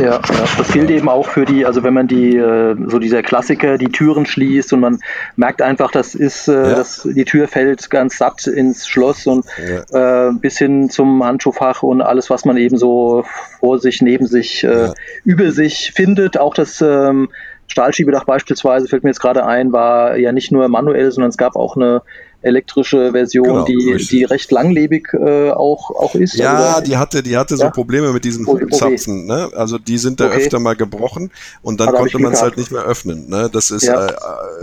[0.00, 0.20] Ja, ja.
[0.58, 3.88] das gilt eben auch für die, also wenn man die, äh, so dieser Klassiker, die
[3.88, 4.98] Türen schließt und man
[5.36, 6.74] merkt einfach, das ist, äh, ja.
[6.74, 9.46] das, die Tür fällt ganz satt ins Schloss und
[9.92, 10.28] ja.
[10.28, 13.24] äh, bis hin zum Handschuhfach und alles, was man eben so
[13.60, 14.90] vor sich, neben sich, äh,
[15.24, 16.38] über sich findet.
[16.38, 17.30] Auch das ähm,
[17.68, 21.56] Stahlschiebedach beispielsweise, fällt mir jetzt gerade ein, war ja nicht nur manuell, sondern es gab
[21.56, 22.02] auch eine
[22.42, 24.08] elektrische Version, Genau, die, richtig.
[24.10, 26.34] die recht langlebig äh, auch, auch ist.
[26.34, 27.70] Ja, Also, die hatte, die hatte so Ja?
[27.70, 28.66] Probleme mit diesen okay.
[28.70, 29.50] Zapfen, ne?
[29.54, 30.36] Also die sind da Okay.
[30.44, 31.30] öfter mal gebrochen
[31.62, 33.28] und dann Ah, ich konnte man es halt nicht mehr öffnen.
[33.28, 33.48] Ne?
[33.52, 34.06] Das ist, Ja.
[34.06, 34.12] äh,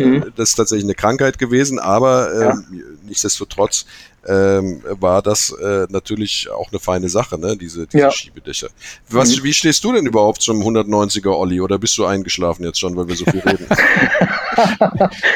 [0.02, 0.24] äh, Mhm.
[0.36, 2.52] das ist tatsächlich eine Krankheit gewesen, aber Ja.
[2.52, 2.66] ähm,
[3.06, 3.86] nichtsdestotrotz
[4.26, 7.58] ähm, war das äh, natürlich auch eine feine Sache, ne?
[7.58, 8.10] Diese, diese Ja.
[8.12, 8.70] Schiebedächer.
[9.10, 9.44] Was, Mhm.
[9.44, 13.10] Wie stehst du denn überhaupt zum 190er Olli oder bist du eingeschlafen jetzt schon, weil
[13.10, 13.68] wir so viel reden?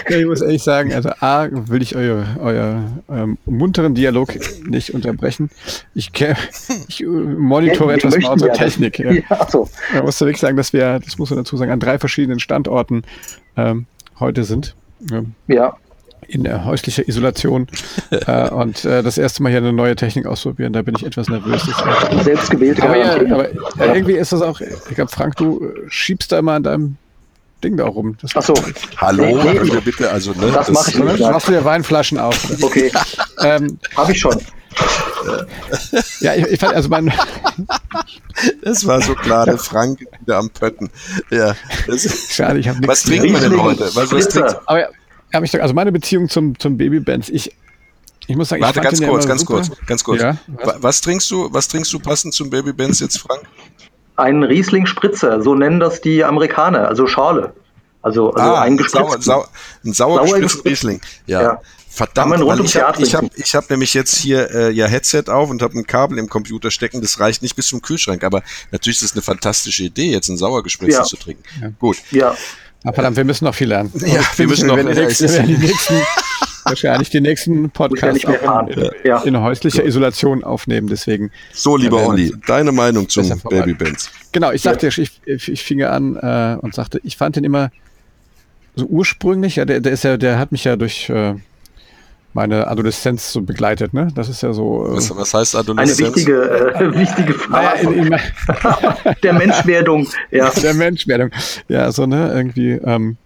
[0.09, 4.29] Ja, ich muss ehrlich sagen, also A, will ich euer, euer ähm, munteren Dialog
[4.67, 5.49] nicht unterbrechen.
[5.93, 6.11] Ich,
[6.87, 8.55] ich äh, monitore etwas mal unsere ja.
[8.55, 8.99] Technik.
[8.99, 9.11] Ja.
[9.11, 9.69] Ja, achso.
[9.93, 13.03] Man muss wirklich sagen, dass wir, das muss man dazu sagen, an drei verschiedenen Standorten
[13.55, 13.85] ähm,
[14.19, 14.75] heute sind.
[15.11, 15.75] Ähm, Ja,
[16.27, 17.67] in äh, häuslicher Isolation
[18.11, 21.29] äh, und äh, das erste Mal hier eine neue Technik ausprobieren, da bin ich etwas
[21.29, 21.63] nervös.
[22.23, 26.31] selbst gewählte Aber, ja, aber äh, irgendwie ist das auch, ich glaube, Frank, du schiebst
[26.31, 26.97] da immer an deinem
[27.63, 28.17] Ding da rum.
[28.21, 28.53] Das, Achso,
[28.97, 30.51] Hallo, Nee, nee, bitte, also, ne?
[30.51, 31.05] das mach ich ne?
[31.05, 31.19] nicht.
[31.19, 32.35] Du machst dir Weinflaschen auf.
[32.61, 32.91] okay,
[33.41, 34.35] ähm, habe ich schon.
[36.19, 37.11] ja, ich, ich fand, also mein,
[38.61, 40.89] Das war so klar, der Frank ist wieder am Pötten.
[41.31, 41.55] Ja.
[41.87, 42.91] Das, schade, ich habe nichts.
[42.91, 43.89] was trinken wir denn heute?
[43.95, 44.79] Was, was trinkst Aber
[45.33, 47.51] ja, ich doch, also meine Beziehung zum, zum Babybands, ich,
[48.27, 49.53] ich muss sagen, Warte, ich ganz ja kurz, ganz super.
[49.55, 50.21] kurz, ganz kurz.
[50.21, 51.01] Ja, Wa- was?
[51.01, 53.41] trinkst du, was trinkst du passend zum Baby Benz jetzt, Frank?
[54.17, 57.53] Ein Riesling Spritzer, so nennen das die Amerikaner, also Schorle.
[58.01, 59.15] Also, also ah, ein sauer,
[59.83, 60.39] ein sauer Sauer.
[60.65, 61.01] Riesling.
[61.25, 61.41] Ja.
[61.41, 61.61] Ja.
[61.89, 65.49] Verdammt, weil ich habe ich hab, ich hab nämlich jetzt hier äh, ja Headset auf
[65.49, 67.01] und habe ein Kabel im Computer stecken.
[67.01, 70.37] Das reicht nicht bis zum Kühlschrank, aber natürlich ist es eine fantastische Idee, jetzt einen
[70.37, 71.07] sauer gespritzten Ja.
[71.07, 71.43] zu trinken.
[71.79, 71.97] Gut.
[72.11, 72.35] Ja,
[72.83, 73.91] Ah, verdammt, wir müssen noch viel lernen.
[73.95, 76.01] Ja, Ich wir müssen noch- werden die ja, nächsten, nächsten,
[76.69, 77.69] wahrscheinlich die nächsten
[78.33, 78.67] ja fahren.
[78.67, 79.21] in, Ja.
[79.23, 80.87] in häuslicher Isolation aufnehmen.
[80.87, 83.27] Deswegen, So, lieber Ja, Olli, deine Meinung zum.
[83.49, 84.09] Baby Benz.
[84.31, 87.43] genau, ich sagte, ich, ich, ich fing ja an äh, und sagte, ich fand den
[87.43, 87.71] immer
[88.75, 91.33] so ursprünglich, ja, der, der ist ja, der hat mich ja durch äh,
[92.33, 94.09] meine Adoleszenz so begleitet, ne?
[94.13, 94.85] Das ist ja so.
[94.87, 96.15] Äh, Was, was heißt eine Adoleszenz?
[96.15, 98.19] wichtige, äh, wichtige naja, Phase in, in,
[99.23, 100.07] der Menschwerdung.
[100.29, 101.31] Ja, der Menschwerdung.
[101.67, 103.17] Ja, so, ne, irgendwie, ähm,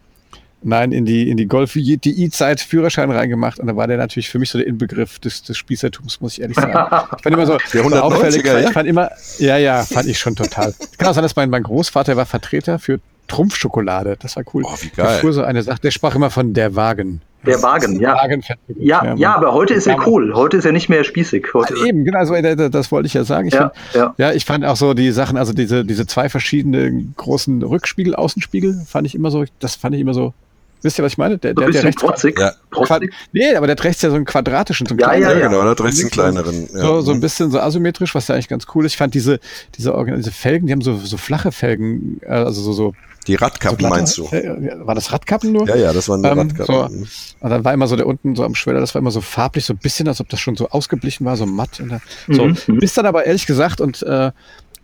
[0.63, 4.29] nein, in die, in die Golf, die I-Zeit Führerschein reingemacht und da war der natürlich
[4.29, 6.71] für mich so der Inbegriff des, des Spießertums, muss ich ehrlich sagen.
[7.17, 8.59] Ich fand immer so, Der so 190er, auffällig, ja?
[8.59, 10.73] ich fand immer, ja, ja, fand ich schon total.
[10.97, 14.17] Kann auch sein, dass mein, mein Großvater war Vertreter für Trumpfschokolade.
[14.19, 14.63] Das war cool.
[14.65, 15.19] Oh, wie Der geil.
[15.19, 17.21] fuhr so eine Sache, der sprach immer von der Wagen.
[17.45, 18.15] der Wagen, ja.
[18.15, 18.43] Wagen
[18.77, 20.33] Ja, ja, aber heute ist er cool.
[20.35, 21.47] Heute ist er nicht mehr spießig.
[21.53, 23.47] Heute Eben, genau, also, das wollte ich ja sagen.
[23.47, 24.13] Ich Ja, find, ja.
[24.17, 28.83] ja, ich fand auch so die Sachen, also diese, diese zwei verschiedenen großen Rückspiegel, Außenspiegel,
[28.85, 30.33] fand ich immer so, das fand ich immer so,
[30.81, 31.37] wisst ihr, was ich meine?
[31.37, 32.39] Der, so der, der rechts, protzig.
[32.39, 32.53] Ja.
[32.69, 33.13] protzig.
[33.31, 35.47] nee, aber der hat rechts ja so einen quadratischen, so einen Ja, kleinen, Ja, ja.
[35.47, 36.69] genau, da hat rechts einen so- kleineren.
[36.73, 36.81] Ja.
[36.81, 38.93] so, so ein bisschen so asymmetrisch, was ja eigentlich ganz cool ist.
[38.93, 39.39] Ich fand diese,
[39.77, 42.93] diese, Organ- diese Felgen, die haben so, so flache Felgen, äh, also so, so,
[43.27, 44.23] Die so Radkappen glatte- meinst du?
[44.25, 45.67] War das Radkappen nur?
[45.67, 47.07] Ja, ja, das waren die Ähm, Radkappen.
[47.39, 49.65] Und dann war immer so der unten so am Schweller, das war immer so farblich,
[49.65, 51.79] so ein bisschen, als ob das schon so ausgeblichen war, so matt.
[51.79, 52.45] Und da, so.
[52.47, 52.79] Mhm, mhm.
[52.79, 54.31] Bis dann aber ehrlich gesagt, und äh,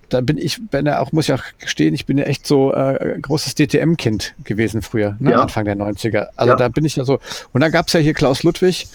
[0.09, 2.73] da bin ich, bin ja auch, muss ich auch gestehen, ich bin ja echt so
[2.73, 5.31] äh, großes DTM-Kind gewesen früher, ne?
[5.31, 5.41] Ja.
[5.41, 6.27] Anfang der 90er.
[6.35, 6.55] Also Ja.
[6.57, 7.19] da bin ich ja so.
[7.53, 8.87] Und dann gab's ja hier Klaus Ludwig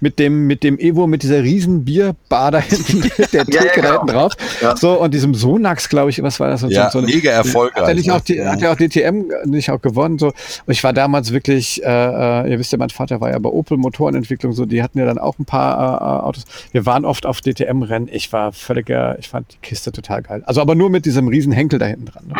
[0.00, 3.82] mit dem, mit dem Evo, mit dieser riesen Bierbar da hinten, der Ja, ja, Theke
[3.82, 3.90] da genau.
[4.00, 4.32] hinten drauf.
[4.60, 4.76] Ja.
[4.76, 6.64] So, und diesem Sonax, glaube ich, was war das?
[6.68, 7.82] Ja, so, eine- mega erfolgreich.
[7.82, 8.14] hat er nicht ne?
[8.14, 10.18] auch die, hat er auch DTM nicht auch gewonnen?
[10.18, 10.28] So.
[10.28, 10.34] Und
[10.66, 13.76] ich war damals wirklich, äh, äh, ihr wisst ja, mein Vater war ja bei Opel
[13.76, 16.44] Motorenentwicklung, so, die hatten ja dann auch ein paar äh, äh, Autos.
[16.72, 18.08] Wir waren oft auf DTM-Rennen.
[18.12, 20.42] Ich war völliger, ich fand die Kiste total geil.
[20.46, 22.24] Also aber nur mit diesem riesen Henkel da hinten dran.
[22.28, 22.34] Ne?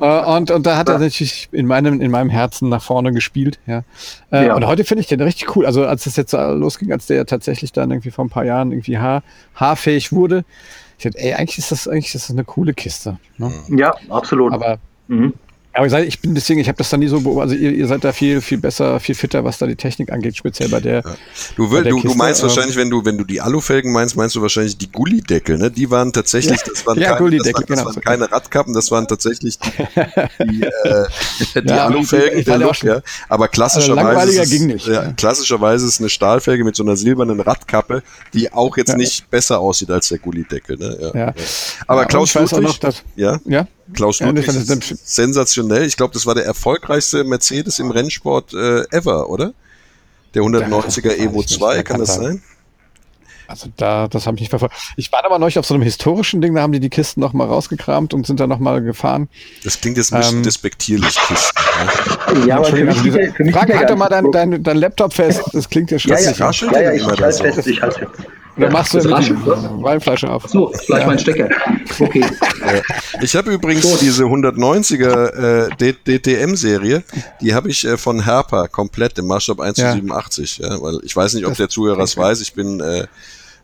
[0.00, 3.58] äh, und, und da hat er natürlich in meinem, in meinem Herzen nach vorne gespielt.
[3.66, 3.82] Ja.
[4.34, 4.54] Äh, Ja.
[4.54, 5.66] Und heute finde ich den richtig cool.
[5.66, 8.98] Also als das jetzt losging, als der tatsächlich dann irgendwie vor ein paar Jahren irgendwie
[8.98, 9.22] haar,
[9.54, 10.44] haarfähig wurde,
[10.98, 13.18] ich dachte, ey, eigentlich ist das, eigentlich ist das eine coole Kiste.
[13.38, 13.50] Ne?
[13.68, 14.52] Ja, absolut.
[14.52, 15.34] Aber mhm.
[15.74, 17.52] Aber ich, bin deswegen, ich habe das da nie so beobachtet.
[17.52, 20.36] Also ihr, ihr seid da viel, viel besser, viel fitter, was da die Technik angeht,
[20.36, 21.02] speziell bei der.
[21.56, 23.92] Du, bei will, der du, du meinst ähm, wahrscheinlich, wenn du, wenn du die Alufelgen
[23.92, 25.70] meinst, meinst du wahrscheinlich die Gullideckel, ne?
[25.70, 26.66] Die waren tatsächlich, Ja.
[26.72, 27.84] das waren, Ja, keine, das waren, das genau.
[27.86, 29.70] waren keine Radkappen, das waren tatsächlich die,
[30.44, 31.04] die, äh,
[31.62, 33.00] die Ja, Alufelgen, der ja.
[33.28, 35.12] Aber klassischerweise langweiliger ist, nicht, Ja, ja.
[35.12, 38.96] klassischerweise ist eine Stahlfelge mit so einer silbernen Radkappe, die auch jetzt Ja.
[38.96, 40.96] nicht besser aussieht als der Gullideckel, ne?
[41.14, 41.26] Ja.
[41.26, 41.34] Ja.
[41.86, 43.40] Aber Ja, Klaus ich weiß auch Ludwig, noch, dass, ja?
[43.44, 45.84] ja, Klaus Ja, Ludwig das- ist das- sensationell.
[45.84, 49.52] Ich glaube, das war der erfolgreichste Mercedes im Rennsport äh, ever, oder?
[50.34, 52.42] Der 190er Ja, Evo weiß ich 2, nicht, kann das sein.
[53.46, 54.74] also da, das habe ich nicht verfolgt.
[54.96, 57.32] Ich war aber neulich auf so einem historischen Ding, da haben die die Kisten noch
[57.34, 59.28] mal rausgekramt und sind dann noch mal gefahren.
[59.62, 61.58] Das klingt jetzt ein bisschen Ähm, despektierlich, Kisten.
[62.40, 62.46] Ne?
[62.48, 64.76] Ja, aber für mich, diese, für mich der halt doch mal nicht dein, dein, dein
[64.78, 65.42] Laptop fest.
[65.52, 66.70] Das klingt ja Ja, ja, schrecklich.
[66.72, 67.44] ja, ja, denn ich, immer ich da halte so?
[67.44, 68.10] fest, ich halte fest.
[68.56, 69.30] Oder machst du das mit rasch?
[69.82, 70.44] Weinflasche auf?
[70.48, 71.48] So, gleich mein Stecker.
[71.98, 72.24] Okay.
[73.20, 77.02] Ich habe übrigens diese 190er äh, DTM-Serie,
[77.40, 79.90] die habe ich äh, von Herpa komplett im Maßstab 1 Ja.
[79.90, 80.58] zu 87.
[80.58, 83.06] Ja, weil ich weiß nicht, ob der Zuhörer es weiß, ich bin äh,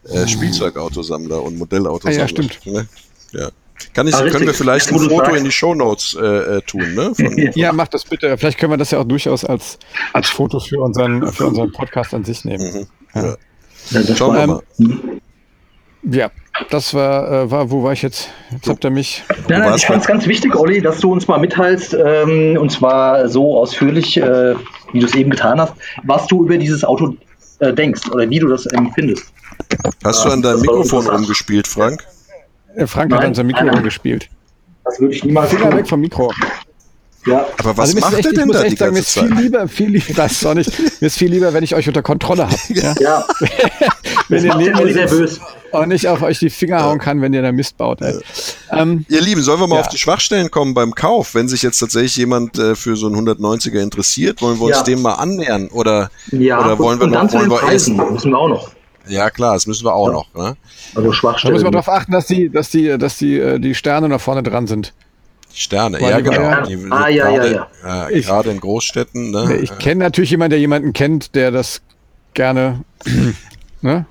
[0.09, 2.19] äh, Spielzeugautosammler und Modellautosammler.
[2.19, 2.59] Ah, ja, stimmt.
[2.67, 2.87] Ne?
[3.33, 3.49] Ja.
[3.95, 6.25] Kann ich, Ah, können wir vielleicht ein Foto in die Shownotes äh,
[6.57, 7.15] äh, tun, ne?
[7.15, 8.37] Von, Ja, mach das bitte.
[8.37, 9.79] Vielleicht können wir das ja auch durchaus als,
[10.13, 12.87] als Foto für unseren, für unseren Podcast an sich nehmen.
[13.15, 13.37] ja.
[13.91, 14.63] Ja, das Schauen wir mal.
[16.03, 16.31] Ja,
[16.71, 18.31] das war, äh, war, wo war ich jetzt?
[18.51, 19.23] Jetzt habt ihr mich.
[19.49, 22.71] Nein, nein, ich fand es ganz wichtig, Olli, dass du uns mal mitteilst, ähm, und
[22.71, 24.55] zwar so ausführlich, äh,
[24.93, 27.15] wie du es eben getan hast, was du über dieses Auto
[27.59, 29.33] äh, denkst oder wie du das empfindest.
[30.05, 32.03] Hast du an deinem Mikrofon rumgespielt, Frank?
[32.75, 33.79] Äh, Frank hat Nein, unser Mikro nein, nein.
[33.79, 34.29] umgespielt.
[34.85, 36.33] Das würde ich niemals Finger weg vom Mikro.
[37.27, 37.47] Ja.
[37.59, 39.01] Aber was Also macht echt, er ich denn muss da die echt sagen, mir ganze
[39.01, 39.43] ist viel Zeit?
[39.45, 42.03] lieber, viel lieber, das ist doch nicht, mir ist viel lieber, wenn ich euch unter
[42.03, 42.57] Kontrolle habe.
[42.71, 42.95] Ja?
[42.99, 43.25] Ja,
[44.29, 45.41] Wenn das ihr neben mir sitzt nervös.
[45.73, 48.01] und ich auf euch die Finger hauen kann, wenn ihr da Mist baut.
[48.01, 48.19] Ey.
[48.73, 49.81] Ähm, Ihr Lieben, sollen wir mal Ja.
[49.83, 51.35] auf die Schwachstellen kommen beim Kauf?
[51.35, 54.83] Wenn sich jetzt tatsächlich jemand äh, für so einen 190er interessiert, wollen wir uns Ja.
[54.85, 55.69] dem mal annähern?
[55.69, 58.71] Oder, Ja, oder wollen wir und noch, wollen wir Preisen müssen wir auch noch.
[59.09, 60.13] Ja, klar, das müssen wir auch Ja.
[60.13, 60.35] noch.
[60.35, 60.41] Ne?
[60.41, 60.57] Also
[60.95, 61.63] da müssen Schwachstellen.
[61.63, 64.67] wir darauf achten, dass die, dass die, dass die, äh, die Sterne noch vorne dran
[64.67, 64.93] sind.
[65.55, 66.41] Die Sterne, ja, genau.
[66.43, 66.61] ja.
[66.63, 68.09] Die Ah, ja, ja, gerade, ja.
[68.09, 69.31] äh, Ich- gerade in Großstädten.
[69.31, 69.57] Ne?
[69.63, 71.83] Ich kenne natürlich jemanden, der jemanden kennt, der das
[72.35, 72.85] gerne,
[73.83, 74.07] ne?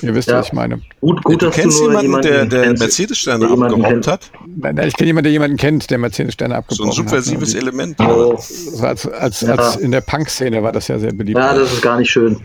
[0.00, 0.38] Ihr wisst, Ja.
[0.38, 0.80] was ich meine.
[1.00, 4.06] Gut, gut du dass kennst du nur jemanden, der, der Mercedes-Sterne jemanden kennt.
[4.08, 4.30] hat?
[4.56, 7.54] Nein, nein, Ich kenne jemanden, der jemanden kennt, der Mercedes-Sterne So abgebrochen ein subversives hat.
[7.54, 7.60] ne?
[7.60, 8.00] Element.
[8.00, 8.36] Oh,
[8.80, 9.54] war als, als, Ja.
[9.54, 11.38] als in der Punk-Szene war das ja sehr beliebt.
[11.38, 12.40] ja, das ist gar nicht schön.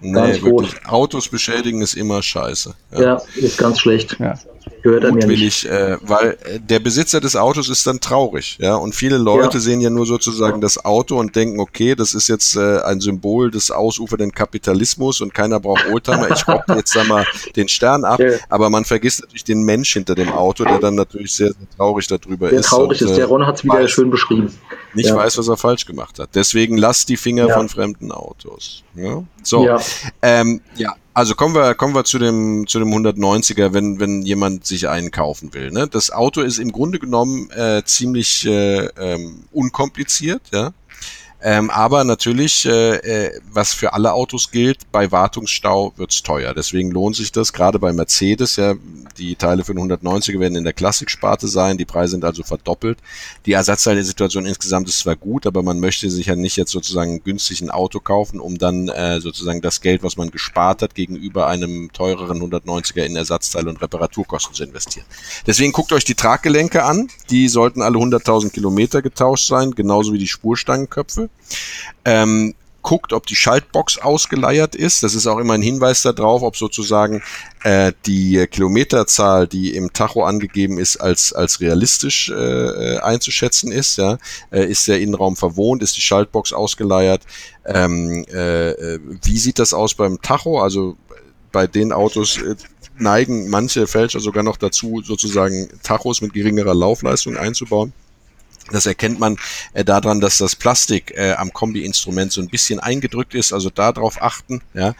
[0.00, 0.62] Gar Nee, nicht gut.
[0.64, 0.86] wirklich.
[0.86, 2.74] Autos beschädigen ist immer scheiße.
[2.96, 4.16] Ja, ist ganz schlecht.
[4.18, 4.34] Ja.
[4.82, 5.64] Gehört einem ja nicht.
[5.64, 8.74] Mutwillig, äh, weil äh, der Besitzer des Autos ist dann traurig, ja.
[8.74, 9.60] Und viele Leute Ja.
[9.60, 13.50] sehen ja nur sozusagen das Auto und denken, okay, das ist jetzt äh, ein Symbol
[13.50, 16.30] des ausufernden Kapitalismus und keiner braucht Oldtimer.
[16.30, 17.24] Ich robb jetzt da mal
[17.56, 18.18] den Stern ab.
[18.20, 18.30] Ja.
[18.48, 22.06] Aber man vergisst natürlich den Mensch hinter dem Auto, der dann natürlich sehr, sehr traurig
[22.08, 22.66] darüber Der ist.
[22.66, 23.12] traurig und, ist.
[23.14, 24.52] äh, Der Ron hat es wieder weiß- schön beschrieben.
[24.94, 25.16] nicht Ja.
[25.16, 26.30] weiß, was er falsch gemacht hat.
[26.34, 27.54] Deswegen lasst die Finger Ja.
[27.54, 28.82] von fremden Autos.
[28.94, 29.22] Ja?
[29.42, 29.80] So, Ja.
[30.22, 34.66] ähm, ja, also kommen wir, kommen wir zu dem, zu dem 190er, wenn, wenn jemand
[34.66, 35.70] sich einen kaufen will.
[35.70, 35.88] Ne?
[35.88, 40.72] Das Auto ist im Grunde genommen äh, ziemlich äh, ähm, unkompliziert, ja.
[41.44, 46.54] Ähm, aber natürlich, äh, äh, was für alle Autos gilt, bei Wartungsstau wird's teuer.
[46.54, 48.74] Deswegen lohnt sich das, gerade bei Mercedes, ja,
[49.18, 52.98] die Teile für den 190er werden in der Klassiksparte sein, die Preise sind also verdoppelt.
[53.46, 57.60] Die Ersatzteile-Situation insgesamt ist zwar gut, aber man möchte sich ja nicht jetzt sozusagen günstig
[57.60, 61.92] ein Auto kaufen, um dann äh, sozusagen das Geld, was man gespart hat, gegenüber einem
[61.92, 65.06] teureren 190er in Ersatzteile und Reparaturkosten zu investieren.
[65.46, 70.18] Deswegen guckt euch die Traggelenke an, die sollten alle 100.000 Kilometer getauscht sein, genauso wie
[70.18, 71.28] die Spurstangenköpfe.
[72.04, 75.02] Ähm, guckt, ob die Schaltbox ausgeleiert ist.
[75.02, 77.22] Das ist auch immer ein Hinweis darauf, ob sozusagen
[77.62, 83.98] äh, die Kilometerzahl, die im Tacho angegeben ist, als, als realistisch äh, einzuschätzen ist.
[83.98, 84.18] Ja?
[84.50, 85.82] Äh, ist der Innenraum verwohnt?
[85.82, 87.22] Ist die Schaltbox ausgeleiert?
[87.64, 90.60] Ähm, äh, äh, wie sieht das aus beim Tacho?
[90.60, 90.96] Also
[91.52, 92.56] bei den Autos äh,
[92.98, 97.92] neigen manche Fälscher sogar noch dazu, sozusagen Tachos mit geringerer Laufleistung einzubauen.
[98.70, 99.36] Das erkennt man
[99.72, 103.92] äh, daran, dass das Plastik äh, am Kombi-Instrument so ein bisschen eingedrückt ist, also da
[103.92, 104.60] drauf achten.
[104.74, 104.94] Ja.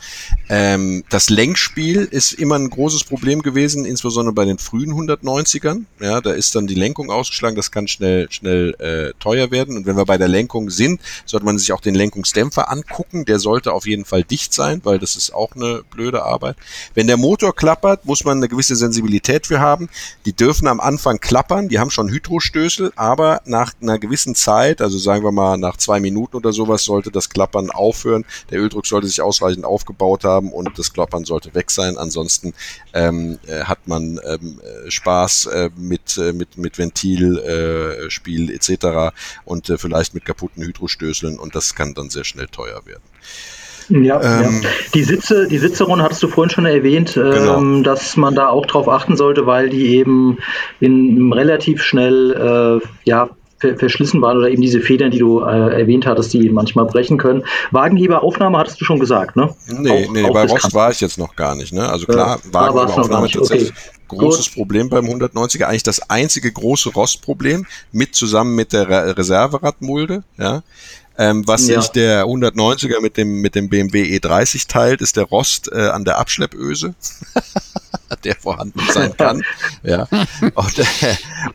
[0.48, 5.84] Ähm, das Lenkspiel ist immer ein großes Problem gewesen, insbesondere bei den frühen 190ern.
[6.00, 9.76] Ja, da ist dann die Lenkung ausgeschlagen, das kann schnell, schnell äh, teuer werden.
[9.76, 13.24] Und wenn wir bei der Lenkung sind, sollte man sich auch den Lenkungsdämpfer angucken.
[13.24, 16.56] Der sollte auf jeden Fall dicht sein, weil das ist auch eine blöde Arbeit.
[16.94, 19.88] Wenn der Motor klappert, muss man eine gewisse Sensibilität für haben.
[20.26, 24.98] Die dürfen am Anfang klappern, die haben schon Hydrostößel, aber nach einer gewissen Zeit, also
[24.98, 28.24] sagen wir mal nach zwei Minuten oder sowas, sollte das Klappern aufhören.
[28.50, 31.96] Der Öldruck sollte sich ausreichend aufgebaut haben und das Klappern sollte weg sein.
[31.98, 32.54] Ansonsten
[32.94, 38.50] ähm, äh, hat man ähm, äh, Spaß äh, mit, äh, mit, mit Ventilspiel äh, Spiel
[38.50, 39.14] etc.
[39.44, 43.02] und äh, vielleicht mit kaputten Hydrostößeln und das kann dann sehr schnell teuer werden.
[43.88, 44.68] Ja, Ähm, ja.
[44.94, 47.58] Die Sitze, die Sitzerunde hattest du vorhin schon erwähnt, Genau.
[47.58, 50.38] ähm, dass man da auch drauf achten sollte, weil die eben
[50.80, 53.28] in, relativ schnell äh, ja,
[53.62, 57.16] ver verschlissen waren oder eben diese Federn, die du äh, erwähnt hattest, die manchmal brechen
[57.16, 57.44] können.
[57.70, 59.54] Wagenheberaufnahme hattest du schon gesagt, ne?
[59.78, 60.44] Nee, Auch- nee, auch bei.
[60.44, 61.72] Rost war ich jetzt noch gar nicht.
[61.72, 61.88] Ne?
[61.88, 63.34] Also klar, Ja, nicht.
[63.34, 64.18] tatsächlich Okay.
[64.18, 64.54] großes Gut.
[64.54, 65.64] Problem beim 190er.
[65.64, 70.22] Eigentlich das einzige große Rostproblem mit zusammen mit der Re Reserveradmulde.
[70.36, 70.62] Ja?
[71.16, 71.80] Ähm, was Ja.
[71.80, 76.04] sich der 190er mit dem, mit dem BMW E30 teilt, ist der Rost äh, an
[76.04, 76.94] der Abschleppöse,
[78.24, 79.42] der vorhanden sein kann.
[79.82, 80.06] ja.
[80.54, 80.84] Und, äh,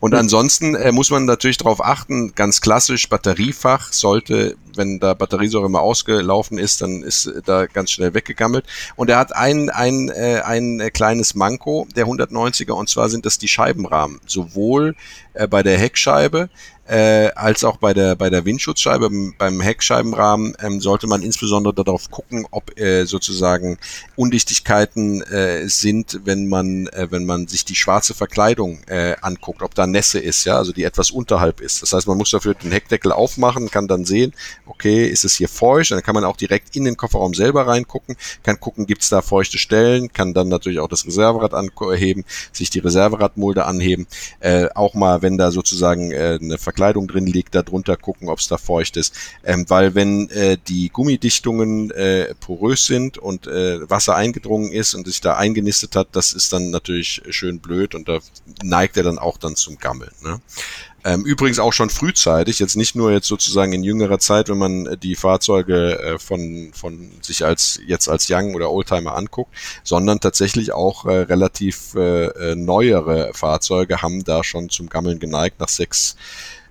[0.00, 5.68] und ansonsten äh, muss man natürlich darauf achten, ganz klassisch, Batteriefach sollte wenn da Batteriesäure
[5.68, 8.64] mal ausgelaufen ist, dann ist da ganz schnell weggegammelt.
[8.96, 13.36] Und er hat ein, ein, äh, ein kleines Manko der 190er und zwar sind das
[13.36, 14.20] die Scheibenrahmen.
[14.24, 14.94] Sowohl
[15.34, 16.48] äh, bei der Heckscheibe
[16.86, 22.10] äh, als auch bei der bei der Windschutzscheibe beim Heckscheibenrahmen ähm, sollte man insbesondere darauf
[22.10, 23.78] gucken, ob äh, sozusagen
[24.16, 29.74] Undichtigkeiten äh, sind, wenn man äh, wenn man sich die schwarze Verkleidung äh, anguckt, ob
[29.74, 31.80] da Nässe ist, ja, also die etwas unterhalb ist.
[31.82, 34.34] Das heißt, man muss dafür den Heckdeckel aufmachen, kann dann sehen,
[34.66, 38.16] okay, ist es hier feucht, dann kann man auch direkt in den Kofferraum selber reingucken,
[38.42, 42.80] kann gucken, gibt's da feuchte Stellen, kann dann natürlich auch das Reserverad anheben, sich die
[42.80, 44.06] Reserveradmulde anheben,
[44.40, 48.38] äh, auch mal, wenn da sozusagen äh, eine Verkleidung drin liegt, da drunter gucken, ob
[48.38, 49.14] es da feucht ist.
[49.44, 55.06] Ähm, weil wenn äh, die Gummidichtungen äh, porös sind und äh, Wasser eingedrungen ist und
[55.06, 58.18] sich da eingenistet hat, das ist dann natürlich schön blöd und da
[58.64, 60.10] neigt er dann auch dann zum Gammeln.
[60.20, 60.40] Ne?
[61.04, 64.98] Ähm, übrigens auch schon frühzeitig, jetzt nicht nur jetzt sozusagen in jüngerer Zeit, wenn man
[65.00, 69.54] die Fahrzeuge äh, von, von sich als jetzt als Young oder Oldtimer anguckt,
[69.84, 75.60] sondern tatsächlich auch äh, relativ äh, äh neuere Fahrzeuge haben da schon zum Gammeln geneigt
[75.60, 76.16] nach sechs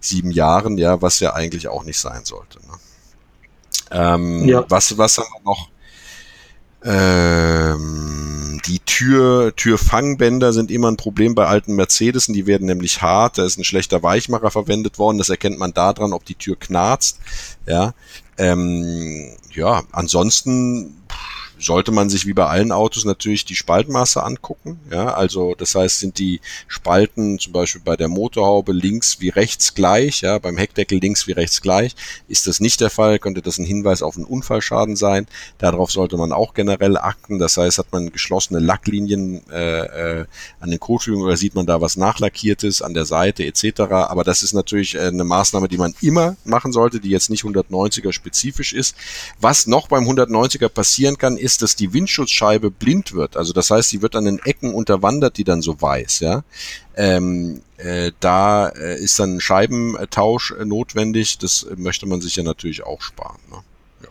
[0.01, 2.59] sieben Jahren, ja, was ja eigentlich auch nicht sein sollte.
[2.59, 2.73] Ne?
[3.91, 4.65] Ähm, ja.
[4.67, 5.69] Was, was haben wir noch?
[6.83, 12.33] Ähm, die Tür, Türfangbänder sind immer ein Problem bei alten Mercedesen.
[12.33, 13.37] Die werden nämlich hart.
[13.37, 15.17] Da ist ein schlechter Weichmacher verwendet worden.
[15.17, 17.19] Das erkennt man daran, ob die Tür knarzt.
[17.65, 17.93] Ja,
[18.37, 19.83] ähm, ja.
[19.91, 20.97] Ansonsten
[21.59, 24.79] sollte man sich wie bei allen Autos natürlich die Spaltmaße angucken.
[24.91, 29.73] Ja, also das heißt, sind die Spalten zum Beispiel bei der Motorhaube links wie rechts
[29.73, 31.95] gleich, ja, beim Heckdeckel links wie rechts gleich.
[32.27, 35.27] Ist das nicht der Fall, könnte das ein Hinweis auf einen Unfallschaden sein.
[35.57, 37.39] Darauf sollte man auch generell achten.
[37.39, 40.25] Das heißt, hat man geschlossene Lacklinien äh, äh,
[40.59, 43.81] an den Kotflügeln oder sieht man da was nachlackiertes an der Seite etc.
[43.91, 47.43] Aber das ist natürlich äh, eine Maßnahme, die man immer machen sollte, die jetzt nicht
[47.43, 48.95] 190er spezifisch ist.
[49.39, 53.37] Was noch beim 190er passieren kann, ist, dass die Windschutzscheibe blind wird.
[53.37, 56.43] Also das heißt, sie wird an den Ecken unterwandert, die dann so weiß, ja.
[56.95, 61.37] Ähm, äh, da äh, ist dann ein Scheibentausch äh, notwendig.
[61.37, 63.39] Das möchte man sich ja natürlich auch sparen.
[63.51, 64.07] Ne?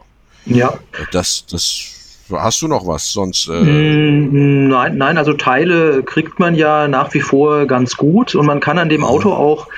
[0.47, 0.57] Ja.
[0.57, 0.69] ja.
[0.93, 1.97] Äh, das, das
[2.31, 3.49] Hast du noch was sonst?
[3.49, 8.47] Äh mm, nein, nein, also Teile kriegt man ja nach wie vor ganz gut und
[8.47, 9.05] man kann an dem.
[9.05, 9.69] Auto auch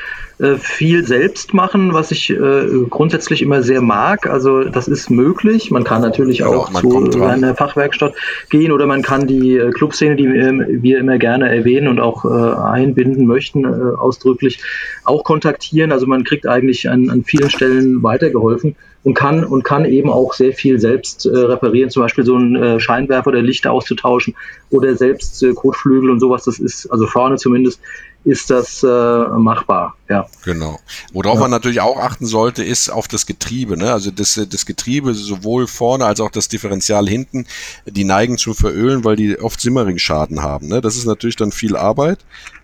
[0.58, 4.28] viel selbst machen, was ich äh, grundsätzlich immer sehr mag.
[4.28, 5.72] Also das ist möglich.
[5.72, 8.14] Man kann natürlich genau, auch zu einer Fachwerkstatt
[8.48, 12.28] gehen oder man kann die äh, Clubszene, die wir, immer gerne erwähnen und auch äh,
[12.28, 14.62] einbinden möchten, äh, ausdrücklich
[15.04, 15.90] auch kontaktieren.
[15.90, 20.34] Also man kriegt eigentlich an, an vielen Stellen weitergeholfen und kann und kann eben auch
[20.34, 24.34] sehr viel selbst äh, reparieren, zum Beispiel so einen äh, Scheinwerfer oder Lichter auszutauschen
[24.70, 26.44] oder selbst äh, Kotflügel und sowas.
[26.44, 27.80] Das ist also vorne zumindest
[28.28, 29.96] ist das äh, machbar.
[30.08, 30.26] Ja.
[30.44, 30.78] Genau.
[31.12, 31.40] Worauf ja.
[31.40, 33.76] man natürlich auch achten sollte, ist auf das Getriebe.
[33.76, 33.92] Ne?
[33.92, 37.46] Also das, das Getriebe sowohl vorne als auch das Differential hinten,
[37.86, 40.68] die neigen zu verölen, weil die oft Simmering-Schaden haben.
[40.68, 40.80] Ne?
[40.80, 42.18] Das ist natürlich dann viel Arbeit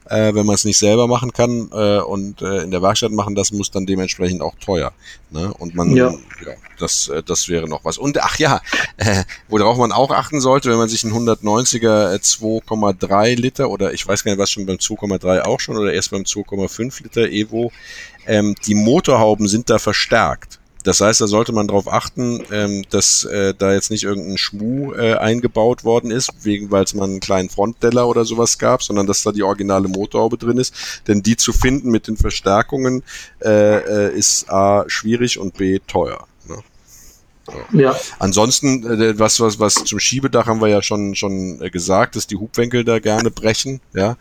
[0.07, 3.35] äh, wenn man es nicht selber machen kann äh, und äh, in der Werkstatt machen,
[3.35, 4.93] das muss dann dementsprechend auch teuer.
[5.31, 5.53] Ne?
[5.55, 6.11] Und man, ja.
[6.11, 7.99] ja das, äh, das wäre noch was.
[7.99, 8.61] Und ach ja,
[8.97, 14.07] äh, worauf man auch achten sollte, wenn man sich einen 190er 2,3 Liter oder ich
[14.07, 17.73] weiß gar nicht, was schon beim 2,3 auch schon oder erst beim 2,5 Liter Evo,
[18.27, 20.59] ähm, die Motorhauben sind da verstärkt.
[20.85, 24.93] Das heißt, da sollte man darauf achten, ähm, dass äh, da jetzt nicht irgendein Schmuh
[24.93, 29.07] äh, eingebaut worden ist, wegen weil es mal einen kleinen Frontdeller oder sowas gab, sondern
[29.07, 30.75] dass da die originale Motorhaube drin ist.
[31.09, 33.03] Denn die zu finden mit den Verstärkungen
[33.43, 36.27] äh, äh, ist A schwierig und B teuer.
[36.47, 36.59] Ne?
[37.47, 37.79] So.
[37.79, 37.97] Ja.
[38.19, 42.27] Ansonsten, äh, was, was, was zum Schiebedach haben wir ja schon, schon äh, gesagt, dass
[42.27, 43.81] die Hubwinkel da gerne brechen.
[43.95, 44.17] Ja.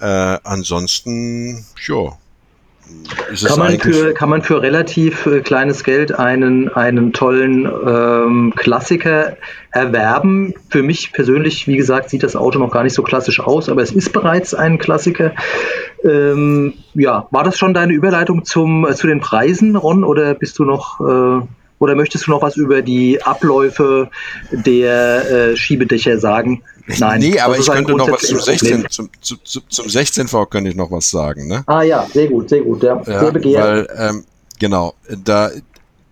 [0.00, 2.16] Äh, ansonsten, ja,
[3.46, 9.36] kann man, für, kann man für relativ äh, kleines Geld einen, einen tollen ähm, Klassiker
[9.70, 10.54] erwerben?
[10.70, 13.82] Für mich persönlich, wie gesagt, sieht das Auto noch gar nicht so klassisch aus, aber
[13.82, 15.32] es ist bereits ein Klassiker.
[16.04, 20.58] Ähm, ja, war das schon deine Überleitung zum, äh, zu den Preisen, Ron, oder bist
[20.58, 21.46] du noch äh,
[21.78, 24.10] oder möchtest du noch was über die Abläufe
[24.50, 26.62] der äh, Schiebedächer sagen?
[26.86, 27.20] Nein.
[27.20, 30.90] Nee, aber ich könnte noch was zum 16, zum, zum, zum 16V könnte ich noch
[30.90, 31.64] was sagen, ne?
[31.66, 32.82] Ah ja, sehr gut, sehr gut.
[32.82, 33.64] Ja, ja sehr begehrt.
[33.64, 34.24] Weil, ähm,
[34.58, 35.50] genau, da,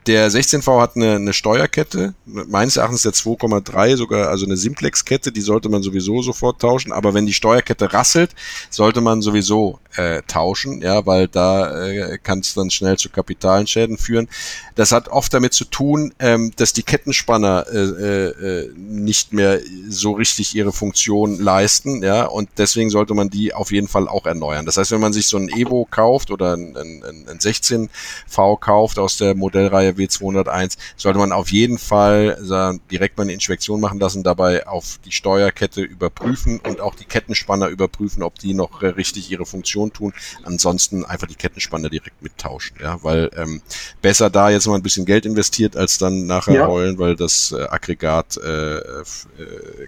[0.06, 5.40] der 16V hat eine, eine Steuerkette, meines Erachtens der 2,3 sogar, also eine Simplex-Kette, die
[5.40, 8.34] sollte man sowieso sofort tauschen, aber wenn die Steuerkette rasselt,
[8.70, 13.66] sollte man sowieso äh, tauschen, ja, weil da äh, kann es dann schnell zu kapitalen
[13.66, 14.28] Schäden führen.
[14.74, 20.12] Das hat oft damit zu tun, ähm, dass die Kettenspanner äh, äh, nicht mehr so
[20.12, 24.66] richtig ihre Funktion leisten, ja, und deswegen sollte man die auf jeden Fall auch erneuern.
[24.66, 28.98] Das heißt, wenn man sich so ein Evo kauft oder ein, ein, ein 16V kauft
[28.98, 33.98] aus der Modellreihe W201, sollte man auf jeden Fall äh, direkt mal eine Inspektion machen
[33.98, 38.88] lassen, dabei auf die Steuerkette überprüfen und auch die Kettenspanner überprüfen, ob die noch äh,
[38.88, 40.12] richtig ihre Funktion tun.
[40.44, 43.62] Ansonsten einfach die Kettenspanner direkt mittauschen, ja, weil ähm,
[44.02, 46.66] besser da jetzt mal ein bisschen Geld investiert, als dann nachher ja.
[46.66, 49.04] heulen, weil das äh, Aggregat äh, äh,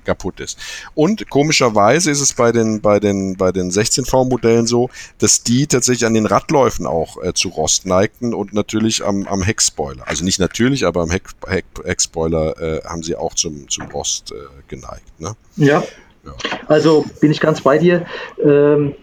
[0.05, 0.59] kaputt ist.
[0.95, 6.07] Und komischerweise ist es bei den bei den bei den 16V-Modellen so, dass die tatsächlich
[6.07, 9.96] an den Radläufen auch äh, zu Rost neigten und natürlich am, am Heckspoiler.
[10.05, 14.33] Also nicht natürlich, aber am Heck, Heck, Heckspoiler äh, haben sie auch zum, zum Rost
[14.33, 14.35] äh,
[14.69, 15.19] geneigt.
[15.19, 15.33] Ne?
[15.57, 15.83] Ja.
[16.25, 16.33] ja.
[16.69, 18.07] Also bin ich ganz bei dir.
[18.43, 18.95] Ähm,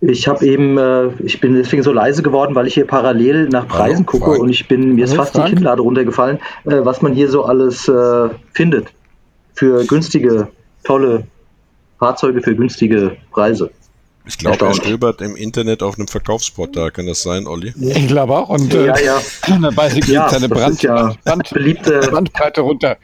[0.00, 3.66] ich habe eben, äh, ich bin deswegen so leise geworden, weil ich hier parallel nach
[3.66, 4.40] Preisen Hallo, gucke Frank.
[4.40, 5.46] und ich bin, mir ist fast Frank.
[5.46, 8.92] die Kinnlade runtergefallen, äh, was man hier so alles äh, findet
[9.54, 10.48] für günstige,
[10.84, 11.26] tolle
[11.98, 13.70] Fahrzeuge für günstige Preise.
[14.28, 16.90] Ich glaube, er stöbert im Internet auf einem Verkaufsportal.
[16.90, 17.72] Kann das sein, Olli?
[17.80, 18.50] Ich glaube auch.
[18.50, 19.20] Und äh, ja, ja.
[19.62, 22.98] dabei liegt ja, seine Brand, ja Brand, beliebte Brandbreite runter.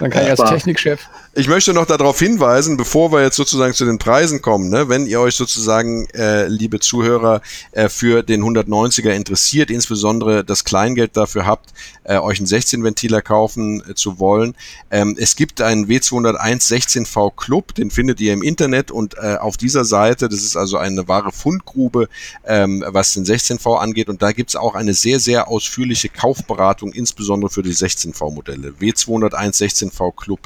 [0.00, 1.00] Dann kann ja, er als Technikchef
[1.38, 5.04] ich möchte noch darauf hinweisen, bevor wir jetzt sozusagen zu den Preisen kommen, ne, wenn
[5.04, 11.44] ihr euch sozusagen, äh, liebe Zuhörer, äh, für den 190er interessiert, insbesondere das Kleingeld dafür
[11.44, 11.74] habt,
[12.04, 14.54] äh, euch einen 16-Ventiler kaufen äh, zu wollen.
[14.90, 19.58] Ähm, es gibt einen W201 16V Club, den findet ihr im Internet und äh, auf
[19.58, 22.08] dieser Seite, das ist also eine wahre Fundgrube,
[22.46, 27.50] ähm, was den 16V angeht und da gibt's auch eine sehr, sehr ausführliche Kaufberatung, insbesondere
[27.50, 28.72] für die 16V-Modelle.
[28.80, 30.40] W201 16V Club.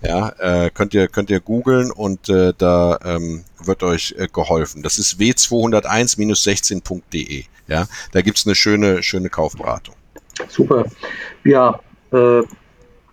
[0.00, 4.82] Ja, äh, könnt ihr könnt ihr googeln und äh, da ähm, wird euch äh, geholfen.
[4.82, 7.44] Das ist w201-16.de.
[7.66, 9.96] Ja, da gibt's eine schöne schöne Kaufberatung.
[10.48, 10.84] Super.
[11.44, 11.80] Ja,
[12.12, 12.42] äh,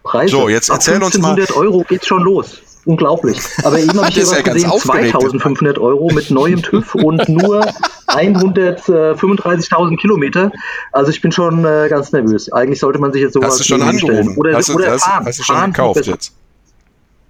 [0.03, 0.31] Preise.
[0.31, 1.31] So, jetzt erzähl uns mal.
[1.31, 2.61] 100 Euro geht's schon los.
[2.85, 3.39] Unglaublich.
[3.63, 7.65] Aber eben habe ich hier was ja gesehen, 2500 Euro mit neuem TÜV und nur
[8.07, 10.51] 135.000 Kilometer.
[10.91, 12.51] Also ich bin schon äh, ganz nervös.
[12.51, 14.37] Eigentlich sollte man sich jetzt sowas Hast du schon angerufen?
[14.37, 15.25] Oder, hast, oder du, fahren.
[15.25, 16.33] hast, du schon fahren gekauft jetzt?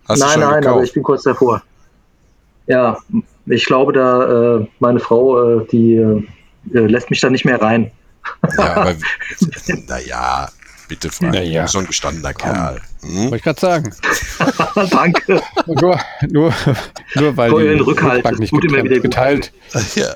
[0.08, 0.68] Hast nein, nein, gekauft?
[0.68, 1.64] aber ich bin kurz davor.
[2.68, 2.98] Ja,
[3.48, 6.24] ich glaube, da äh, meine Frau, äh, die äh,
[6.72, 7.92] lässt mich da nicht mehr rein.
[8.58, 8.96] Ja, aber
[9.88, 10.50] naja,
[10.88, 11.54] bitte Frank, naja.
[11.54, 12.54] du bist so ein gestandener Komm.
[12.54, 12.82] Kerl.
[13.02, 13.24] Hm?
[13.24, 13.94] Wollte ich gerade sagen.
[14.90, 15.42] Danke.
[15.68, 16.00] Nur,
[16.30, 16.54] nur,
[17.16, 19.52] nur weil Feuer die Rückhalt ist nicht gut immer wieder geteilt.
[19.96, 20.16] Ja,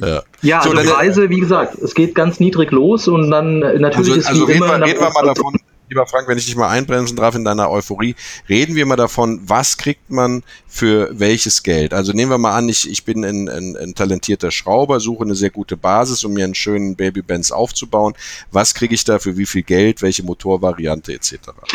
[0.00, 0.22] ja.
[0.40, 4.14] ja so, also Preise, wie gesagt, es geht ganz niedrig los und dann natürlich also,
[4.14, 5.58] ist also reden, wir, reden wir mal davon,
[5.92, 8.14] lieber Frank, wenn ich dich mal einbremsen darf in deiner Euphorie,
[8.48, 11.92] reden wir mal davon, was kriegt man für welches Geld?
[11.92, 15.34] Also nehmen wir mal an, ich, ich bin ein, ein, ein talentierter Schrauber, suche eine
[15.34, 18.14] sehr gute Basis, um mir einen schönen Baby Benz aufzubauen.
[18.50, 21.34] Was kriege ich da für wie viel Geld, welche Motorvariante etc.?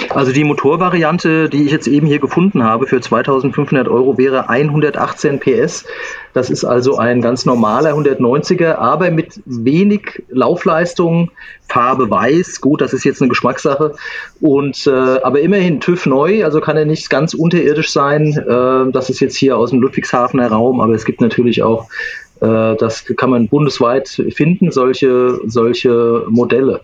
[0.09, 5.39] Also die Motorvariante, die ich jetzt eben hier gefunden habe für 2500 Euro wäre 118
[5.39, 5.85] PS.
[6.33, 11.31] Das ist also ein ganz normaler 190er, aber mit wenig Laufleistung,
[11.67, 12.61] Farbe weiß.
[12.61, 13.95] Gut, das ist jetzt eine Geschmackssache.
[14.41, 18.37] Und äh, aber immerhin TÜV neu, also kann er nicht ganz unterirdisch sein.
[18.37, 21.87] Äh, das ist jetzt hier aus dem Ludwigshafener Raum, aber es gibt natürlich auch
[22.41, 26.81] äh, das kann man bundesweit finden, solche, solche Modelle.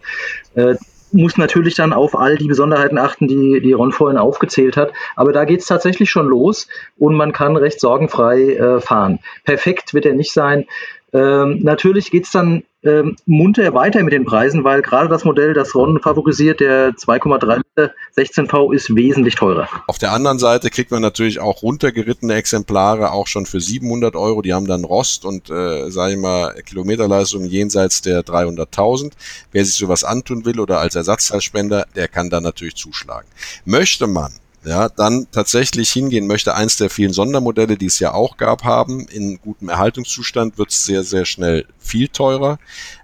[0.55, 0.75] Äh,
[1.13, 4.91] muss natürlich dann auf all die Besonderheiten achten, die, die Ron vorhin aufgezählt hat.
[5.15, 6.67] Aber da geht es tatsächlich schon los
[6.97, 9.19] und man kann recht sorgenfrei äh, fahren.
[9.43, 10.65] Perfekt wird er nicht sein.
[11.13, 15.53] Ähm, natürlich geht es dann ähm, munter weiter mit den Preisen, weil gerade das Modell,
[15.53, 19.67] das Ron favorisiert, der 2,3 Liter 16V, ist wesentlich teurer.
[19.87, 24.41] Auf der anderen Seite kriegt man natürlich auch runtergerittene Exemplare, auch schon für 700 Euro.
[24.41, 29.13] Die haben dann Rost und, äh, sage ich mal, Kilometerleistung jenseits der 300.000.
[29.51, 33.27] Wer sich sowas antun will oder als Ersatzteilspender, der kann da natürlich zuschlagen.
[33.65, 34.33] Möchte man
[34.65, 39.07] ja, dann tatsächlich hingehen möchte, eins der vielen Sondermodelle, die es ja auch gab, haben,
[39.07, 42.59] in gutem Erhaltungszustand wird es sehr, sehr schnell viel teurer.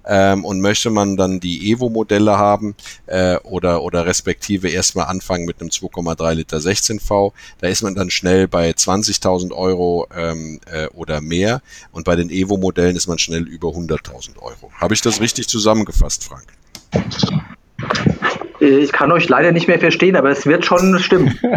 [0.05, 5.61] Ähm, und möchte man dann die Evo-Modelle haben äh, oder, oder respektive erstmal anfangen mit
[5.61, 11.21] einem 2,3 Liter 16V, da ist man dann schnell bei 20.000 Euro ähm, äh, oder
[11.21, 11.61] mehr.
[11.91, 14.71] Und bei den Evo-Modellen ist man schnell über 100.000 Euro.
[14.75, 16.47] Habe ich das richtig zusammengefasst, Frank?
[18.59, 21.37] Ich kann euch leider nicht mehr verstehen, aber es wird schon stimmen.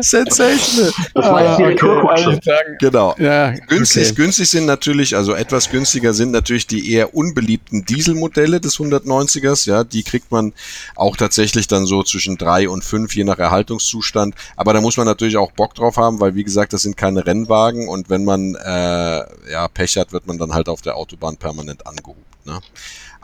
[0.00, 0.92] Sensational.
[1.14, 2.40] Das war jetzt die ah, Retourkutsche.
[2.78, 3.14] Genau.
[3.18, 4.14] Ja, günstig, okay.
[4.14, 9.68] günstig sind natürlich, also etwas günstiger sind natürlich die eher unbeliebten Dieselmodelle des 190ers.
[9.68, 10.52] Ja, die kriegt man
[10.94, 14.34] auch tatsächlich dann so zwischen drei und fünf, je nach Erhaltungszustand.
[14.56, 17.26] Aber da muss man natürlich auch Bock drauf haben, weil wie gesagt, das sind keine
[17.26, 21.36] Rennwagen und wenn man äh, ja Pech hat, wird man dann halt auf der Autobahn
[21.36, 22.20] permanent angehubt.
[22.46, 22.60] Ne?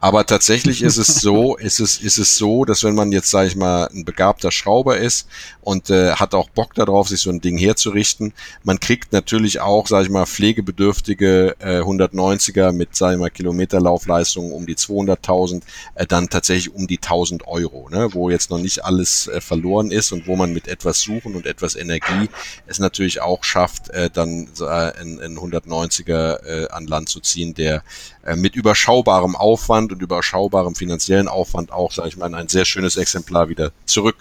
[0.03, 3.47] Aber tatsächlich ist es so, ist es, ist es so, dass wenn man jetzt, sage
[3.47, 5.29] ich mal, ein begabter Schrauber ist
[5.61, 8.33] und äh, hat auch Bock darauf, sich so ein Ding herzurichten,
[8.65, 14.51] man kriegt natürlich auch, sage ich mal, pflegebedürftige äh, 190er mit, sage ich mal, Kilometerlaufleistungen
[14.51, 15.63] um die 200.000,
[15.95, 18.09] äh, dann tatsächlich um die 1000 Euro, ne?
[18.11, 21.47] wo jetzt noch nicht alles äh, verloren ist und wo man mit etwas Suchen und
[21.47, 22.29] etwas Energie
[22.67, 27.55] es natürlich auch schafft, äh, dann äh, ein, ein 190er äh, an Land zu ziehen,
[27.55, 27.85] der
[28.25, 32.97] äh, mit überschaubarem Aufwand und überschaubarem finanziellen Aufwand auch, sage ich mal, ein sehr schönes
[32.97, 34.17] Exemplar wieder zurück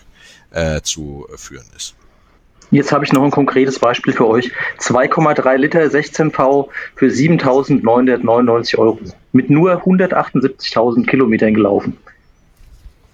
[0.54, 1.96] äh, ist.
[2.72, 4.52] Jetzt habe ich noch ein konkretes Beispiel für euch.
[4.80, 9.00] 2,3 Liter 16V für 7.999 Euro.
[9.34, 11.98] Mit nur 178.000 Kilometern gelaufen.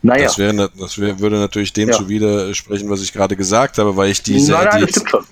[0.04, 0.26] Naja.
[0.26, 1.96] Das, wäre, das wäre, würde natürlich dem ja.
[1.96, 4.52] zuwider sprechen, was ich gerade gesagt habe, weil ich diese.
[4.52, 5.24] Nein, nein, das stimmt schon.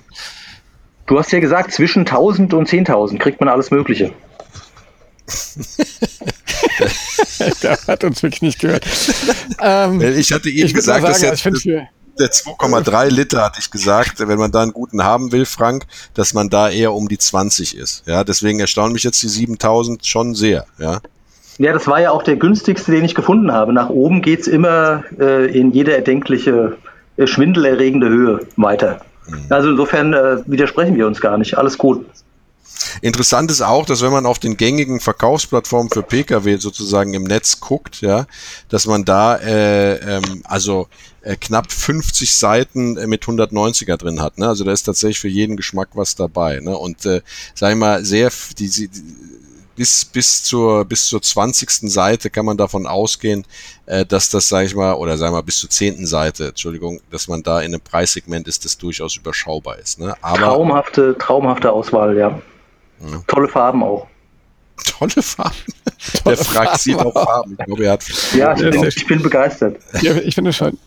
[1.06, 4.12] Du hast ja gesagt, zwischen 1000 und 10.000 kriegt man alles Mögliche.
[7.64, 8.86] der hat uns wirklich nicht gehört.
[9.60, 11.70] Ähm, ich hatte eben gesagt, sagen, dass jetzt also
[12.20, 16.34] der 2,3 Liter hatte ich gesagt, wenn man da einen guten haben will, Frank, dass
[16.34, 18.04] man da eher um die 20 ist.
[18.06, 20.66] Ja, deswegen erstaunen mich jetzt die 7000 schon sehr.
[20.78, 21.02] Ja.
[21.58, 23.72] Ja, das war ja auch der günstigste, den ich gefunden habe.
[23.72, 26.78] Nach oben geht es immer äh, in jede erdenkliche,
[27.18, 29.02] äh, schwindelerregende Höhe weiter.
[29.28, 29.46] Mhm.
[29.50, 31.58] Also insofern äh, widersprechen wir uns gar nicht.
[31.58, 32.06] Alles gut.
[33.02, 37.60] Interessant ist auch, dass wenn man auf den gängigen Verkaufsplattformen für Pkw sozusagen im Netz
[37.60, 38.28] guckt, ja,
[38.70, 40.88] dass man da äh, ähm, also
[41.22, 44.38] äh, knapp 50 Seiten äh, mit 190er drin hat.
[44.38, 44.48] Ne?
[44.48, 46.60] Also da ist tatsächlich für jeden Geschmack was dabei.
[46.60, 46.78] Ne?
[46.78, 47.22] Und äh,
[47.54, 48.90] sag ich mal, sehr die, die
[49.76, 51.92] bis, bis zur, bis zur 20.
[51.92, 53.46] Seite kann man davon ausgehen,
[53.86, 56.06] äh, dass das, sage ich mal, oder sagen wir mal bis zur 10.
[56.06, 60.00] Seite, Entschuldigung, dass man da in einem Preissegment ist, das durchaus überschaubar ist.
[60.00, 60.16] Ne?
[60.22, 62.40] Aber, traumhafte, traumhafte Auswahl, ja.
[63.12, 63.22] Ja.
[63.28, 64.08] Tolle Farben auch.
[64.98, 65.56] Tolle Farben.
[66.24, 67.56] Tolle Der Frag sieht auch Farben.
[67.60, 68.04] Ich glaube, er hat.
[68.34, 69.78] Ja, ich bin, ich bin begeistert.
[70.02, 70.78] Ja, ich finde schon,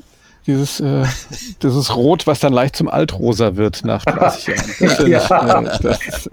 [0.48, 1.04] dieses, äh,
[1.62, 4.66] dieses Rot, was dann leicht zum Altrosa wird nach 30 Jahren.
[5.10, 5.22] ja.
[5.22, 6.30] Ich, äh, das,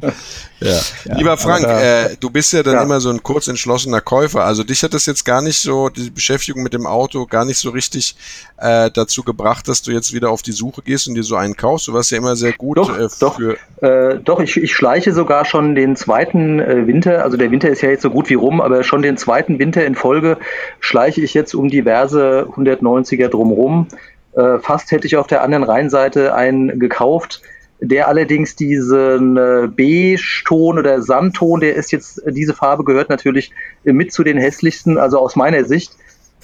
[0.60, 0.72] ja.
[1.04, 1.18] ja.
[1.18, 2.84] Lieber Frank, da, äh, du bist ja dann ja.
[2.84, 4.46] immer so ein kurz entschlossener Käufer.
[4.46, 7.58] Also dich hat das jetzt gar nicht so, die Beschäftigung mit dem Auto gar nicht
[7.58, 8.16] so richtig
[8.58, 11.58] äh, dazu gebracht, dass du jetzt wieder auf die Suche gehst und dir so einen
[11.58, 11.90] kaufst.
[11.90, 12.78] Du warst ja immer sehr gut.
[12.78, 13.40] Doch, äh, doch,
[13.82, 17.82] äh, doch ich, ich schleiche sogar schon den zweiten äh, Winter, also der Winter ist
[17.82, 20.38] ja jetzt so gut wie rum, aber schon den zweiten Winter in Folge
[20.80, 23.88] schleiche ich jetzt um diverse 190er drumrum.
[24.36, 27.42] Äh, fast hätte ich auf der anderen Rheinseite einen gekauft
[27.80, 33.52] der allerdings diesen äh, Beige-Ton oder Sandton, der ist jetzt, diese Farbe gehört natürlich
[33.84, 35.92] mit zu den hässlichsten, also aus meiner Sicht.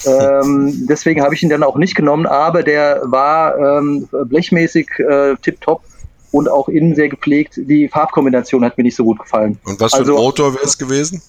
[0.05, 5.35] Ähm, deswegen habe ich ihn dann auch nicht genommen, aber der war ähm, blechmäßig äh,
[5.41, 5.83] tipptopp
[6.31, 7.53] und auch innen sehr gepflegt.
[7.57, 9.57] Die Farbkombination hat mir nicht so gut gefallen.
[9.65, 11.21] Und was für also, ein Motor wäre es gewesen?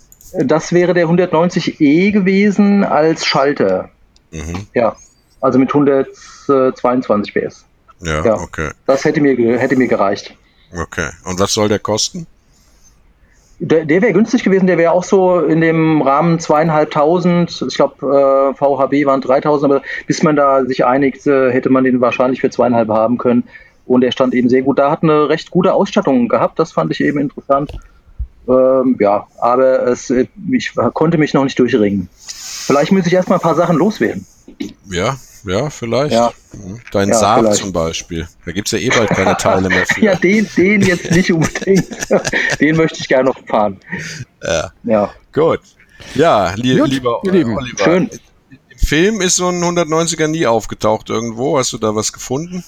[0.44, 3.90] Das wäre der 190e gewesen als Schalter.
[4.30, 4.66] Mhm.
[4.74, 4.96] Ja,
[5.42, 7.64] also mit 122 PS.
[8.00, 8.70] Ja, ja, okay.
[8.86, 10.34] Das hätte mir, hätte mir gereicht.
[10.72, 11.10] Okay.
[11.24, 12.26] Und was soll der kosten?
[13.58, 17.64] Der, der wäre günstig gewesen, der wäre auch so in dem Rahmen zweieinhalbtausend.
[17.68, 21.84] Ich glaube, äh, VHB waren 3000, aber bis man da sich einigt, äh, hätte man
[21.84, 23.44] den wahrscheinlich für zweieinhalb haben können.
[23.86, 26.90] Und er stand eben sehr gut da, hat eine recht gute Ausstattung gehabt, das fand
[26.90, 27.72] ich eben interessant.
[28.48, 32.08] Ähm, ja, aber es, äh, ich konnte mich noch nicht durchringen.
[32.16, 34.26] Vielleicht muss ich erstmal ein paar Sachen loswerden.
[34.90, 36.12] Ja, ja, vielleicht.
[36.12, 36.32] Ja.
[36.92, 37.56] Dein ja, Saab vielleicht.
[37.56, 38.28] zum Beispiel.
[38.44, 40.00] Da gibt es ja eh bald keine Teile mehr für.
[40.00, 41.86] ja, den, den jetzt nicht unbedingt.
[42.60, 43.78] den möchte ich gerne noch fahren.
[44.42, 44.72] Ja.
[44.84, 45.10] ja.
[45.32, 45.60] Gut.
[46.14, 47.56] Ja, li Gut, lieber Lieben.
[47.56, 47.84] Oliver.
[47.84, 48.10] Schön.
[48.50, 51.58] Im Film ist so ein 190er nie aufgetaucht irgendwo.
[51.58, 52.64] Hast du da was gefunden?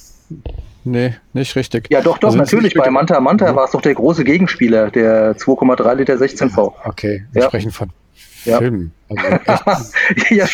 [0.85, 1.89] Nee, nicht richtig.
[1.91, 2.75] Ja, doch, doch, also natürlich.
[2.75, 3.57] Bei Manta Manta mhm.
[3.57, 6.73] war es doch der große Gegenspieler, der 2,3 Liter 16V.
[6.85, 7.49] Okay, wir ja.
[7.49, 7.91] sprechen von
[8.45, 8.59] ja.
[8.59, 8.91] Film.
[9.09, 9.85] Also
[10.31, 10.47] ja,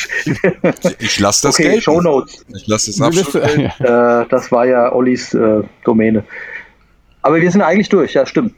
[0.99, 1.83] ich lasse das okay, gelten.
[1.83, 2.45] Show Notes.
[2.55, 3.35] Ich lasse das absolut
[3.81, 6.25] äh, Das war ja Ollis äh, Domäne.
[7.23, 8.55] Aber wir sind eigentlich durch, ja, stimmt.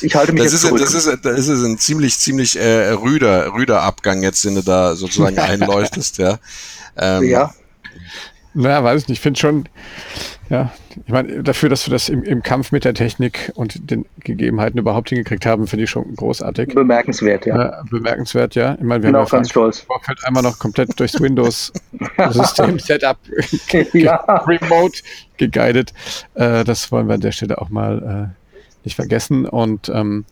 [0.00, 3.52] Ich halte mich das jetzt ist, Das ist, das ist ein ziemlich, ziemlich äh, rüder,
[3.54, 6.38] rüder Abgang jetzt, den du da sozusagen einleuchtest, ja.
[6.96, 7.52] Ähm, ja.
[8.54, 9.18] Na, weiß ich nicht.
[9.18, 9.68] Ich finde schon,
[10.50, 10.70] ja,
[11.06, 14.78] ich meine, dafür, dass wir das im, im, Kampf mit der Technik und den Gegebenheiten
[14.78, 16.74] überhaupt hingekriegt haben, finde ich schon großartig.
[16.74, 17.80] Bemerkenswert, ja.
[17.80, 18.74] Äh, bemerkenswert, ja.
[18.74, 19.80] Ich meine, wir Bin haben auch ja ganz stolz.
[19.80, 23.16] Vorfeld einmal noch komplett durchs Windows-System-Setup
[23.94, 24.16] ja.
[24.46, 25.00] remote
[25.38, 25.94] geguidet.
[26.34, 29.46] Äh, das wollen wir an der Stelle auch mal äh, nicht vergessen.
[29.46, 30.26] Und ähm,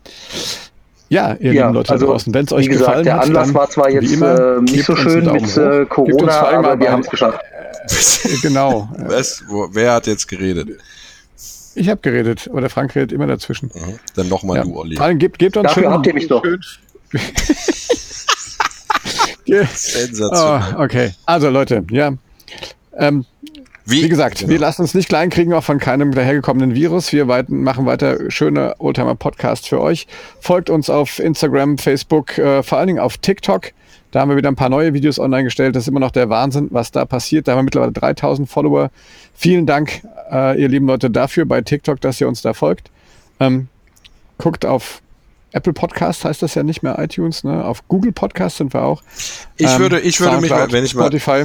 [1.09, 3.53] ja, ihr ja, lieben Leute also, draußen, wenn es euch gesagt, gefallen der hat, Anlass
[3.53, 7.09] war zwar jetzt immer, äh, nicht so schön mit äh, Corona, aber wir haben es
[7.09, 7.41] geschafft.
[8.41, 8.89] Genau.
[8.97, 9.43] Was?
[9.47, 10.79] Wo, wer hat jetzt geredet?
[11.73, 13.71] Ich habe geredet, aber der Frank redet immer dazwischen.
[13.73, 13.99] Mhm.
[14.15, 14.63] Dann nochmal ja.
[14.63, 14.97] du, Olli.
[14.97, 16.43] Vor allem gebt, gebt uns Dafür schön, habt ihr mich doch.
[19.73, 20.75] Sensationell.
[20.77, 22.13] Oh, okay, also Leute, ja.
[22.97, 23.25] Ähm,
[23.85, 24.51] wie, Wie, gesagt, genau.
[24.51, 27.11] wir lassen uns nicht kleinkriegen, auch von keinem dahergekommenen Virus.
[27.11, 30.07] Wir weit machen weiter schöne Oldtimer-Podcasts für euch.
[30.39, 33.71] Folgt uns auf Instagram, Facebook, äh, vor allen Dingen auf TikTok.
[34.11, 35.75] Da haben wir wieder ein paar neue Videos online gestellt.
[35.75, 37.47] Das ist immer noch der Wahnsinn, was da passiert.
[37.47, 38.91] Da haben wir mittlerweile 3000 Follower.
[39.33, 40.01] Vielen Dank,
[40.31, 42.91] äh, ihr lieben Leute, dafür bei TikTok, dass ihr uns da folgt.
[43.39, 43.67] Ähm,
[44.37, 45.01] guckt auf
[45.53, 47.65] Apple Podcast heißt das ja nicht mehr iTunes, ne?
[47.65, 49.03] Auf Google Podcast sind wir auch.
[49.57, 51.43] Ich ähm, würde, ich würde mich, wenn ich mal, Spotify.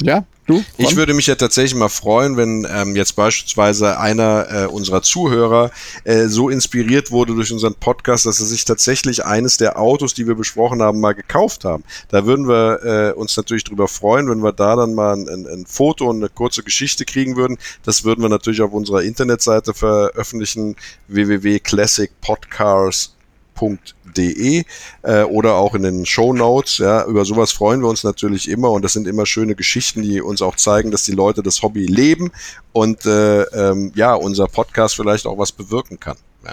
[0.00, 0.64] Ja, du?
[0.78, 5.70] Ich würde mich ja tatsächlich mal freuen, wenn ähm, jetzt beispielsweise einer äh, unserer Zuhörer
[6.04, 10.26] äh, so inspiriert wurde durch unseren Podcast, dass er sich tatsächlich eines der Autos, die
[10.26, 11.84] wir besprochen haben, mal gekauft haben.
[12.08, 15.46] Da würden wir äh, uns natürlich drüber freuen, wenn wir da dann mal ein, ein,
[15.46, 17.58] ein Foto und eine kurze Geschichte kriegen würden.
[17.84, 20.76] Das würden wir natürlich auf unserer Internetseite veröffentlichen,
[21.08, 23.21] www.classicpodcars.com
[23.62, 24.64] www.de
[25.02, 26.78] äh, oder auch in den Show Notes.
[26.78, 30.20] Ja, über sowas freuen wir uns natürlich immer und das sind immer schöne Geschichten, die
[30.20, 32.30] uns auch zeigen, dass die Leute das Hobby leben
[32.72, 36.16] und äh, ähm, ja, unser Podcast vielleicht auch was bewirken kann.
[36.44, 36.52] Ja.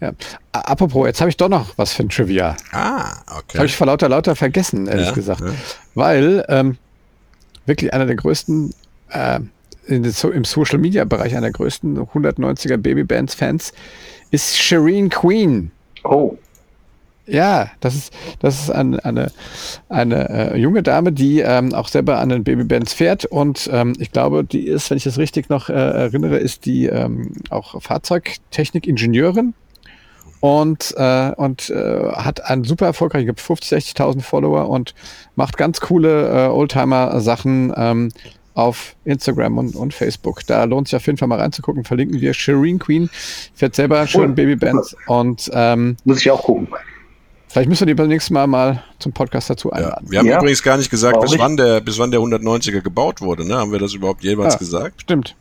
[0.00, 0.12] Ja.
[0.52, 2.56] Apropos, jetzt habe ich doch noch was für ein Trivia.
[2.72, 3.58] Ah, okay.
[3.58, 5.40] Habe ich vor lauter lauter vergessen, ehrlich ja, gesagt.
[5.40, 5.52] Ja.
[5.94, 6.78] Weil ähm,
[7.66, 8.74] wirklich einer der größten
[9.10, 9.40] äh,
[9.86, 13.72] im Social Media Bereich einer der größten 190er Babybands Fans
[14.30, 15.70] ist Shireen Queen.
[16.04, 16.36] Oh.
[17.28, 19.30] Ja, das ist, das ist eine, eine,
[19.90, 23.26] eine äh, junge Dame, die ähm, auch selber an den Babybands fährt.
[23.26, 26.86] Und ähm, ich glaube, die ist, wenn ich das richtig noch äh, erinnere, ist die
[26.86, 29.52] ähm, auch Fahrzeugtechnik-Ingenieurin.
[30.40, 34.94] Und, äh, und äh, hat einen super erfolgreich, ich glaube 50, 60.000 Follower und
[35.34, 38.12] macht ganz coole äh, Oldtimer-Sachen, ähm,
[38.58, 40.44] auf Instagram und, und Facebook.
[40.44, 41.84] Da lohnt sich auf jeden Fall mal reinzugucken.
[41.84, 43.08] Verlinken wir Shireen Queen.
[43.54, 46.66] Fährt selber schon oh, Babybands und ähm, muss ich auch gucken.
[47.46, 50.06] Vielleicht müssen wir die beim nächsten Mal mal zum Podcast dazu einladen.
[50.06, 50.38] Ja, wir haben ja.
[50.38, 53.46] übrigens gar nicht gesagt, bis wann, der, bis wann der 190er gebaut wurde.
[53.46, 53.54] Ne?
[53.54, 55.02] Haben wir das überhaupt jemals ja, gesagt?
[55.02, 55.36] Stimmt.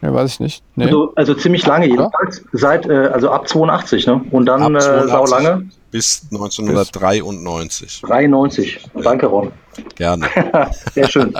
[0.00, 0.62] Ja, weiß ich nicht.
[0.74, 0.84] Nee.
[0.84, 2.42] Also, also, ziemlich lange jedenfalls.
[2.52, 4.24] Seit, äh, also ab 82, ne?
[4.30, 5.68] Und dann äh, sau lange.
[5.90, 8.02] Bis 1993.
[8.02, 8.80] 93.
[9.02, 9.52] Danke, Ron.
[9.96, 10.28] Gerne.
[10.94, 11.34] Sehr schön.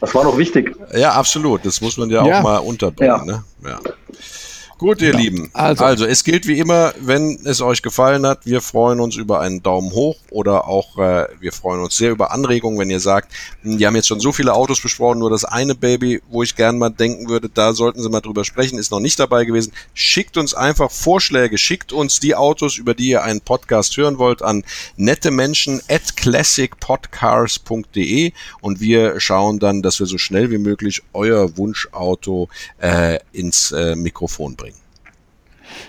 [0.00, 0.76] Das war noch wichtig.
[0.94, 1.64] Ja, absolut.
[1.64, 2.38] Das muss man ja, ja.
[2.38, 3.12] auch mal unterbringen.
[3.16, 3.24] Ja.
[3.24, 3.44] Ne?
[3.64, 3.80] ja.
[4.78, 5.18] Gut, ihr ja.
[5.18, 5.48] Lieben.
[5.54, 5.84] Also.
[5.84, 6.04] also.
[6.04, 9.90] es gilt wie immer, wenn es euch gefallen hat, wir freuen uns über einen Daumen
[9.92, 13.86] hoch oder auch äh, wir freuen uns sehr über Anregungen, wenn ihr sagt, hm, die
[13.86, 16.90] haben jetzt schon so viele Autos besprochen, nur das eine Baby, wo ich gern mal
[16.90, 19.72] denken würde, da sollten sie mal drüber sprechen, ist noch nicht dabei gewesen.
[19.94, 24.42] Schickt uns einfach Vorschläge, schickt uns die Autos, über die ihr einen Podcast hören wollt,
[24.42, 24.62] an
[24.96, 31.56] nette Menschen at classicpodcars.de und wir schauen dann, dass wir so schnell wie möglich euer
[31.56, 34.65] Wunschauto äh, ins äh, Mikrofon bringen.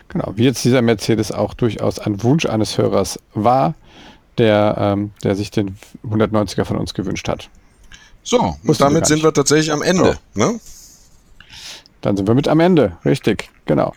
[0.09, 3.75] Genau, wie jetzt dieser Mercedes auch durchaus ein Wunsch eines Hörers war,
[4.37, 7.49] der, ähm, der sich den 190er von uns gewünscht hat.
[8.23, 10.17] So, und damit sind wir tatsächlich am Ende.
[10.33, 10.41] So.
[10.41, 10.59] Ne?
[12.01, 13.93] Dann sind wir mit am Ende, richtig, genau.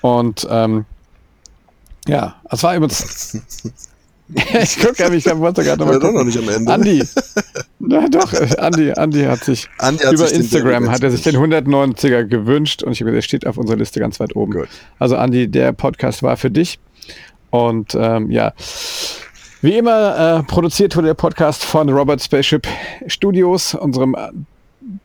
[0.00, 0.86] Und ähm,
[2.06, 3.38] ja, es war übrigens
[4.62, 6.72] ich gucke mich, ich wollte gerade noch, doch noch nicht am Ende.
[6.72, 7.04] Andi.
[7.78, 11.36] Na doch, Andi, Andi hat sich Andi hat über sich Instagram hat er sich den
[11.36, 14.52] 190er gewünscht und ich habe, der steht auf unserer Liste ganz weit oben.
[14.52, 14.68] Gut.
[14.98, 16.78] Also Andi, der Podcast war für dich.
[17.50, 18.54] Und ähm, ja,
[19.60, 22.66] wie immer äh, produziert wurde der Podcast von Robert Spaceship
[23.08, 24.16] Studios, unserem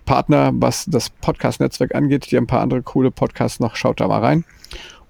[0.05, 2.31] Partner, was das Podcast-Netzwerk angeht.
[2.31, 3.75] Die haben ein paar andere coole Podcasts noch.
[3.75, 4.45] Schaut da mal rein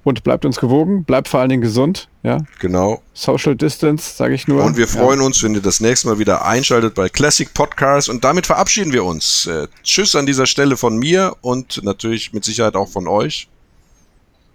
[0.08, 2.08] und bleibt uns gewogen, bleibt vor allen Dingen gesund.
[2.24, 3.02] Ja, genau.
[3.14, 4.64] Social Distance, sage ich nur.
[4.64, 5.26] Und wir freuen ja.
[5.26, 8.10] uns, wenn ihr das nächste Mal wieder einschaltet bei Classic Podcast.
[8.10, 9.48] Und damit verabschieden wir uns.
[9.48, 13.50] Äh, tschüss an dieser Stelle von mir und natürlich mit Sicherheit auch von euch.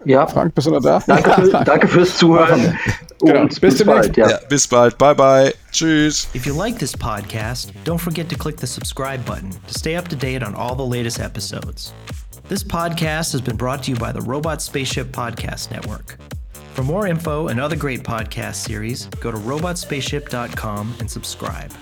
[0.04, 0.26] Ja.
[0.26, 1.02] Frank, bist du noch da?
[1.06, 2.78] Danke, für, danke fürs Zuhören.
[3.20, 3.44] genau.
[3.44, 4.16] bis, bis bald.
[4.16, 4.30] Ja.
[4.30, 4.38] ja.
[4.48, 4.96] bis bald.
[4.96, 5.54] Bye bye.
[5.70, 6.28] Tschüss.
[6.34, 10.08] If you like this podcast, don't forget to click the subscribe button to stay up
[10.08, 11.92] to date on all the latest episodes.
[12.48, 16.18] This podcast has been brought to you by the Robot Spaceship Podcast Network.
[16.74, 21.72] For more info and other great podcast series, go to robotspaceship.com and subscribe.